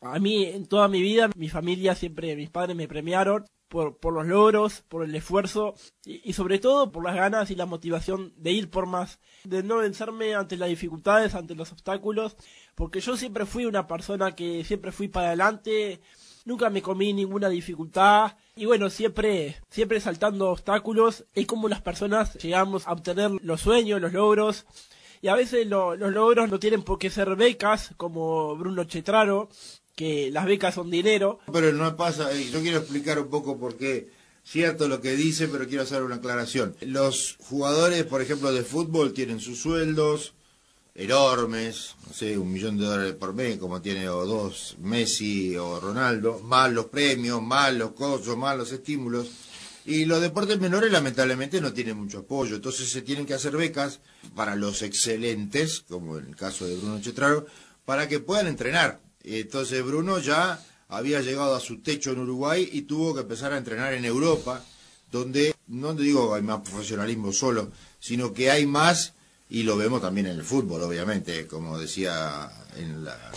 A 0.00 0.18
mí, 0.18 0.44
en 0.44 0.66
toda 0.66 0.88
mi 0.88 1.00
vida, 1.00 1.30
mi 1.36 1.48
familia 1.48 1.94
siempre, 1.94 2.34
mis 2.36 2.50
padres 2.50 2.76
me 2.76 2.88
premiaron 2.88 3.44
por, 3.72 3.96
por 3.96 4.12
los 4.12 4.26
logros, 4.26 4.84
por 4.86 5.02
el 5.02 5.14
esfuerzo 5.14 5.74
y, 6.04 6.34
sobre 6.34 6.58
todo 6.58 6.92
por 6.92 7.02
las 7.02 7.16
ganas 7.16 7.50
y 7.50 7.54
la 7.54 7.64
motivación 7.64 8.34
de 8.36 8.52
ir 8.52 8.68
por 8.68 8.84
más, 8.84 9.18
de 9.44 9.62
no 9.62 9.78
vencerme 9.78 10.34
ante 10.34 10.58
las 10.58 10.68
dificultades, 10.68 11.34
ante 11.34 11.54
los 11.54 11.72
obstáculos, 11.72 12.36
porque 12.74 13.00
yo 13.00 13.16
siempre 13.16 13.46
fui 13.46 13.64
una 13.64 13.86
persona 13.86 14.34
que 14.34 14.62
siempre 14.64 14.92
fui 14.92 15.08
para 15.08 15.28
adelante, 15.28 16.02
nunca 16.44 16.68
me 16.68 16.82
comí 16.82 17.14
ninguna 17.14 17.48
dificultad 17.48 18.36
y 18.56 18.66
bueno, 18.66 18.90
siempre, 18.90 19.56
siempre 19.70 20.00
saltando 20.00 20.50
obstáculos, 20.50 21.24
es 21.32 21.46
como 21.46 21.66
las 21.70 21.80
personas 21.80 22.34
llegamos 22.34 22.86
a 22.86 22.92
obtener 22.92 23.30
los 23.40 23.62
sueños, 23.62 24.02
los 24.02 24.12
logros 24.12 24.66
y 25.22 25.28
a 25.28 25.34
veces 25.34 25.66
los 25.66 25.98
logros 25.98 26.50
no 26.50 26.58
tienen 26.58 26.82
por 26.82 26.98
qué 26.98 27.08
ser 27.08 27.36
becas, 27.36 27.94
como 27.96 28.54
Bruno 28.54 28.84
Chetraro, 28.84 29.48
que 29.94 30.30
las 30.30 30.46
becas 30.46 30.74
son 30.74 30.90
dinero. 30.90 31.40
Pero 31.52 31.72
no 31.72 31.96
pasa, 31.96 32.32
yo 32.32 32.60
quiero 32.60 32.78
explicar 32.78 33.18
un 33.18 33.28
poco 33.28 33.58
por 33.58 33.76
qué 33.76 34.10
cierto 34.44 34.88
lo 34.88 35.00
que 35.00 35.16
dice, 35.16 35.48
pero 35.48 35.66
quiero 35.66 35.82
hacer 35.82 36.02
una 36.02 36.16
aclaración. 36.16 36.74
Los 36.80 37.36
jugadores, 37.40 38.04
por 38.04 38.22
ejemplo, 38.22 38.52
de 38.52 38.62
fútbol 38.62 39.12
tienen 39.12 39.40
sus 39.40 39.60
sueldos 39.60 40.34
enormes, 40.94 41.94
no 42.06 42.12
sé, 42.12 42.36
un 42.36 42.52
millón 42.52 42.76
de 42.76 42.84
dólares 42.84 43.14
por 43.14 43.32
mes, 43.32 43.56
como 43.58 43.80
tiene 43.80 44.08
o 44.08 44.26
dos 44.26 44.76
Messi 44.78 45.56
o 45.56 45.80
Ronaldo, 45.80 46.40
más 46.40 46.70
los 46.72 46.86
premios, 46.86 47.42
más 47.42 47.72
los 47.72 47.92
costos, 47.92 48.36
más 48.36 48.56
los 48.56 48.72
estímulos. 48.72 49.30
Y 49.84 50.04
los 50.04 50.20
deportes 50.20 50.60
menores 50.60 50.92
lamentablemente 50.92 51.60
no 51.60 51.72
tienen 51.72 51.96
mucho 51.96 52.20
apoyo, 52.20 52.56
entonces 52.56 52.88
se 52.88 53.02
tienen 53.02 53.26
que 53.26 53.34
hacer 53.34 53.56
becas 53.56 54.00
para 54.36 54.54
los 54.54 54.82
excelentes, 54.82 55.80
como 55.88 56.18
en 56.18 56.28
el 56.28 56.36
caso 56.36 56.66
de 56.66 56.76
Bruno 56.76 57.00
Chetraro, 57.00 57.46
para 57.84 58.06
que 58.06 58.20
puedan 58.20 58.46
entrenar. 58.46 59.00
Entonces 59.24 59.84
Bruno 59.84 60.18
ya 60.18 60.60
había 60.88 61.20
llegado 61.20 61.54
a 61.54 61.60
su 61.60 61.78
techo 61.80 62.12
en 62.12 62.20
Uruguay 62.20 62.68
y 62.72 62.82
tuvo 62.82 63.14
que 63.14 63.22
empezar 63.22 63.52
a 63.52 63.58
entrenar 63.58 63.94
en 63.94 64.04
Europa, 64.04 64.62
donde 65.10 65.54
no 65.68 65.94
digo 65.94 66.34
hay 66.34 66.42
más 66.42 66.60
profesionalismo 66.60 67.32
solo, 67.32 67.70
sino 67.98 68.32
que 68.32 68.50
hay 68.50 68.66
más, 68.66 69.14
y 69.48 69.62
lo 69.62 69.76
vemos 69.76 70.00
también 70.02 70.26
en 70.26 70.38
el 70.38 70.44
fútbol, 70.44 70.82
obviamente, 70.82 71.46
como 71.46 71.78
decía 71.78 72.50
en 72.76 73.04
la, 73.04 73.32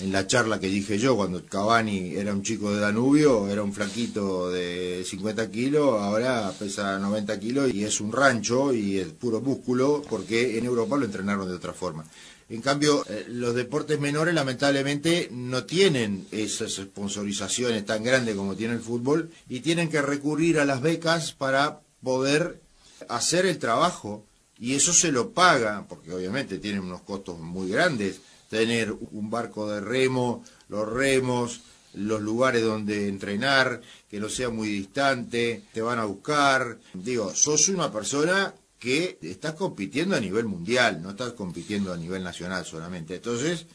en 0.00 0.12
la 0.12 0.26
charla 0.26 0.58
que 0.58 0.68
dije 0.68 0.98
yo, 0.98 1.16
cuando 1.16 1.44
Cavani 1.44 2.14
era 2.14 2.32
un 2.32 2.42
chico 2.42 2.72
de 2.72 2.80
Danubio, 2.80 3.48
era 3.48 3.62
un 3.62 3.72
flaquito 3.72 4.50
de 4.50 5.04
50 5.06 5.50
kilos, 5.50 6.00
ahora 6.00 6.52
pesa 6.58 6.98
90 6.98 7.38
kilos 7.38 7.72
y 7.72 7.84
es 7.84 8.00
un 8.00 8.12
rancho 8.12 8.74
y 8.74 8.98
es 8.98 9.08
puro 9.08 9.40
músculo, 9.40 10.02
porque 10.08 10.58
en 10.58 10.64
Europa 10.64 10.96
lo 10.96 11.04
entrenaron 11.04 11.48
de 11.48 11.54
otra 11.54 11.72
forma. 11.72 12.04
En 12.50 12.62
cambio, 12.62 13.04
eh, 13.08 13.26
los 13.28 13.54
deportes 13.54 14.00
menores 14.00 14.34
lamentablemente 14.34 15.28
no 15.30 15.64
tienen 15.64 16.26
esas 16.32 16.72
sponsorizaciones 16.72 17.86
tan 17.86 18.02
grandes 18.02 18.34
como 18.34 18.56
tiene 18.56 18.74
el 18.74 18.80
fútbol 18.80 19.30
y 19.48 19.60
tienen 19.60 19.88
que 19.88 20.02
recurrir 20.02 20.58
a 20.58 20.64
las 20.64 20.82
becas 20.82 21.32
para 21.32 21.80
poder 22.02 22.60
hacer 23.08 23.46
el 23.46 23.58
trabajo 23.58 24.24
y 24.58 24.74
eso 24.74 24.92
se 24.92 25.12
lo 25.12 25.30
paga, 25.30 25.86
porque 25.88 26.12
obviamente 26.12 26.58
tienen 26.58 26.82
unos 26.82 27.02
costos 27.02 27.38
muy 27.38 27.70
grandes, 27.70 28.20
tener 28.50 28.92
un 28.92 29.30
barco 29.30 29.70
de 29.70 29.80
remo, 29.80 30.44
los 30.68 30.88
remos, 30.88 31.60
los 31.94 32.20
lugares 32.20 32.62
donde 32.62 33.08
entrenar, 33.08 33.80
que 34.10 34.18
no 34.18 34.28
sea 34.28 34.50
muy 34.50 34.68
distante, 34.68 35.62
te 35.72 35.82
van 35.82 36.00
a 36.00 36.04
buscar. 36.04 36.78
Digo, 36.94 37.32
sos 37.34 37.68
una 37.68 37.92
persona 37.92 38.52
que 38.80 39.18
estás 39.22 39.54
compitiendo 39.54 40.16
a 40.16 40.20
nivel 40.20 40.46
mundial, 40.46 41.02
no 41.02 41.10
estás 41.10 41.34
compitiendo 41.34 41.92
a 41.92 41.96
nivel 41.98 42.24
nacional 42.24 42.64
solamente. 42.64 43.16
Entonces, 43.16 43.66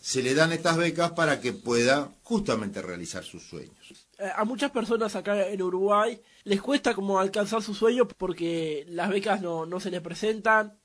se 0.00 0.22
le 0.22 0.34
dan 0.34 0.52
estas 0.52 0.78
becas 0.78 1.12
para 1.12 1.40
que 1.40 1.52
pueda 1.52 2.10
justamente 2.22 2.80
realizar 2.80 3.22
sus 3.22 3.42
sueños. 3.42 3.76
Eh, 4.18 4.30
a 4.34 4.44
muchas 4.44 4.70
personas 4.70 5.14
acá 5.14 5.46
en 5.46 5.62
Uruguay 5.62 6.20
les 6.44 6.60
cuesta 6.62 6.94
como 6.94 7.20
alcanzar 7.20 7.62
sus 7.62 7.76
sueños 7.76 8.08
porque 8.16 8.86
las 8.88 9.10
becas 9.10 9.42
no, 9.42 9.66
no 9.66 9.78
se 9.78 9.90
les 9.90 10.00
presentan 10.00 10.78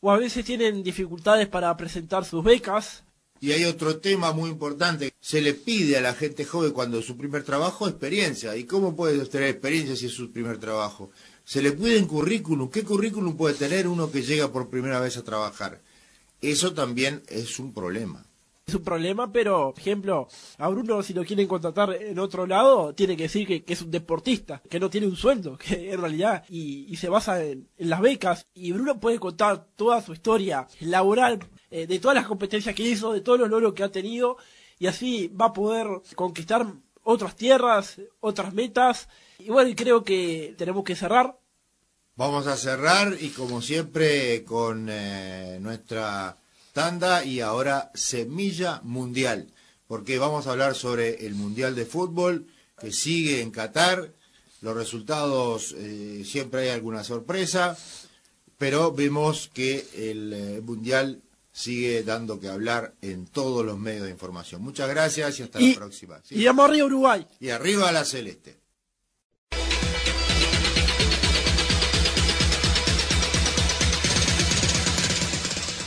o 0.00 0.12
a 0.12 0.16
veces 0.16 0.44
tienen 0.44 0.84
dificultades 0.84 1.48
para 1.48 1.76
presentar 1.76 2.24
sus 2.24 2.44
becas. 2.44 3.02
Y 3.40 3.52
hay 3.52 3.64
otro 3.64 3.98
tema 3.98 4.32
muy 4.32 4.50
importante. 4.50 5.12
Se 5.20 5.42
le 5.42 5.54
pide 5.54 5.96
a 5.96 6.00
la 6.00 6.14
gente 6.14 6.44
joven 6.44 6.72
cuando 6.72 7.02
su 7.02 7.16
primer 7.16 7.42
trabajo 7.42 7.88
experiencia. 7.88 8.56
¿Y 8.56 8.64
cómo 8.64 8.94
puede 8.94 9.24
tener 9.26 9.48
experiencia 9.48 9.96
si 9.96 10.06
es 10.06 10.12
su 10.12 10.30
primer 10.30 10.58
trabajo? 10.58 11.10
Se 11.44 11.62
le 11.62 11.72
pide 11.72 11.98
un 11.98 12.06
currículum. 12.06 12.70
¿Qué 12.70 12.82
currículum 12.82 13.36
puede 13.36 13.54
tener 13.54 13.86
uno 13.86 14.10
que 14.10 14.22
llega 14.22 14.50
por 14.50 14.68
primera 14.68 15.00
vez 15.00 15.16
a 15.16 15.24
trabajar? 15.24 15.80
Eso 16.40 16.74
también 16.74 17.22
es 17.28 17.58
un 17.58 17.72
problema. 17.72 18.26
Es 18.66 18.74
un 18.74 18.82
problema, 18.82 19.30
pero, 19.30 19.72
por 19.72 19.78
ejemplo, 19.78 20.28
a 20.56 20.68
Bruno 20.68 21.02
si 21.02 21.12
lo 21.12 21.22
quieren 21.22 21.46
contratar 21.46 21.92
en 22.00 22.18
otro 22.18 22.46
lado, 22.46 22.94
tiene 22.94 23.14
que 23.14 23.24
decir 23.24 23.46
que, 23.46 23.62
es 23.66 23.82
un 23.82 23.90
deportista, 23.90 24.62
que 24.70 24.80
no 24.80 24.88
tiene 24.88 25.06
un 25.06 25.16
sueldo, 25.16 25.58
que 25.58 25.92
en 25.92 26.00
realidad, 26.00 26.44
y, 26.48 26.96
se 26.96 27.10
basa 27.10 27.44
en, 27.44 27.68
las 27.76 28.00
becas. 28.00 28.46
Y 28.54 28.72
Bruno 28.72 28.98
puede 28.98 29.18
contar 29.18 29.66
toda 29.76 30.00
su 30.00 30.14
historia 30.14 30.66
laboral, 30.80 31.40
eh, 31.70 31.86
de 31.86 31.98
todas 31.98 32.14
las 32.14 32.26
competencias 32.26 32.74
que 32.74 32.88
hizo, 32.88 33.12
de 33.12 33.20
todos 33.20 33.38
los 33.38 33.50
logros 33.50 33.74
que 33.74 33.82
ha 33.82 33.92
tenido, 33.92 34.38
y 34.78 34.86
así 34.86 35.28
va 35.28 35.46
a 35.46 35.52
poder 35.52 35.86
conquistar 36.14 36.66
otras 37.02 37.36
tierras, 37.36 38.00
otras 38.20 38.54
metas. 38.54 39.08
Y 39.38 39.50
bueno, 39.50 39.74
creo 39.76 40.04
que 40.04 40.54
tenemos 40.56 40.84
que 40.84 40.96
cerrar. 40.96 41.36
Vamos 42.16 42.46
a 42.46 42.56
cerrar 42.56 43.16
y 43.20 43.30
como 43.30 43.60
siempre 43.60 44.44
con 44.44 44.88
eh, 44.88 45.58
nuestra 45.60 46.36
tanda 46.72 47.24
y 47.24 47.40
ahora 47.40 47.90
Semilla 47.94 48.80
Mundial, 48.84 49.48
porque 49.88 50.18
vamos 50.18 50.46
a 50.46 50.52
hablar 50.52 50.76
sobre 50.76 51.26
el 51.26 51.34
Mundial 51.34 51.74
de 51.74 51.86
Fútbol 51.86 52.46
que 52.78 52.92
sigue 52.92 53.40
en 53.40 53.50
Qatar. 53.50 54.12
Los 54.60 54.76
resultados 54.76 55.74
eh, 55.76 56.22
siempre 56.24 56.62
hay 56.62 56.68
alguna 56.68 57.02
sorpresa, 57.02 57.76
pero 58.58 58.92
vemos 58.92 59.50
que 59.52 59.84
el 59.94 60.32
eh, 60.32 60.60
Mundial 60.60 61.20
sigue 61.52 62.02
dando 62.02 62.38
que 62.38 62.48
hablar 62.48 62.94
en 63.02 63.26
todos 63.26 63.64
los 63.64 63.78
medios 63.78 64.04
de 64.04 64.10
información. 64.10 64.62
Muchas 64.62 64.88
gracias 64.88 65.40
y 65.40 65.42
hasta 65.42 65.60
la 65.60 65.74
próxima. 65.74 66.20
Y 66.30 66.44
vamos 66.44 66.68
arriba 66.68 66.86
Uruguay. 66.86 67.26
Y 67.40 67.50
arriba 67.50 67.90
la 67.90 68.04
celeste. 68.04 68.63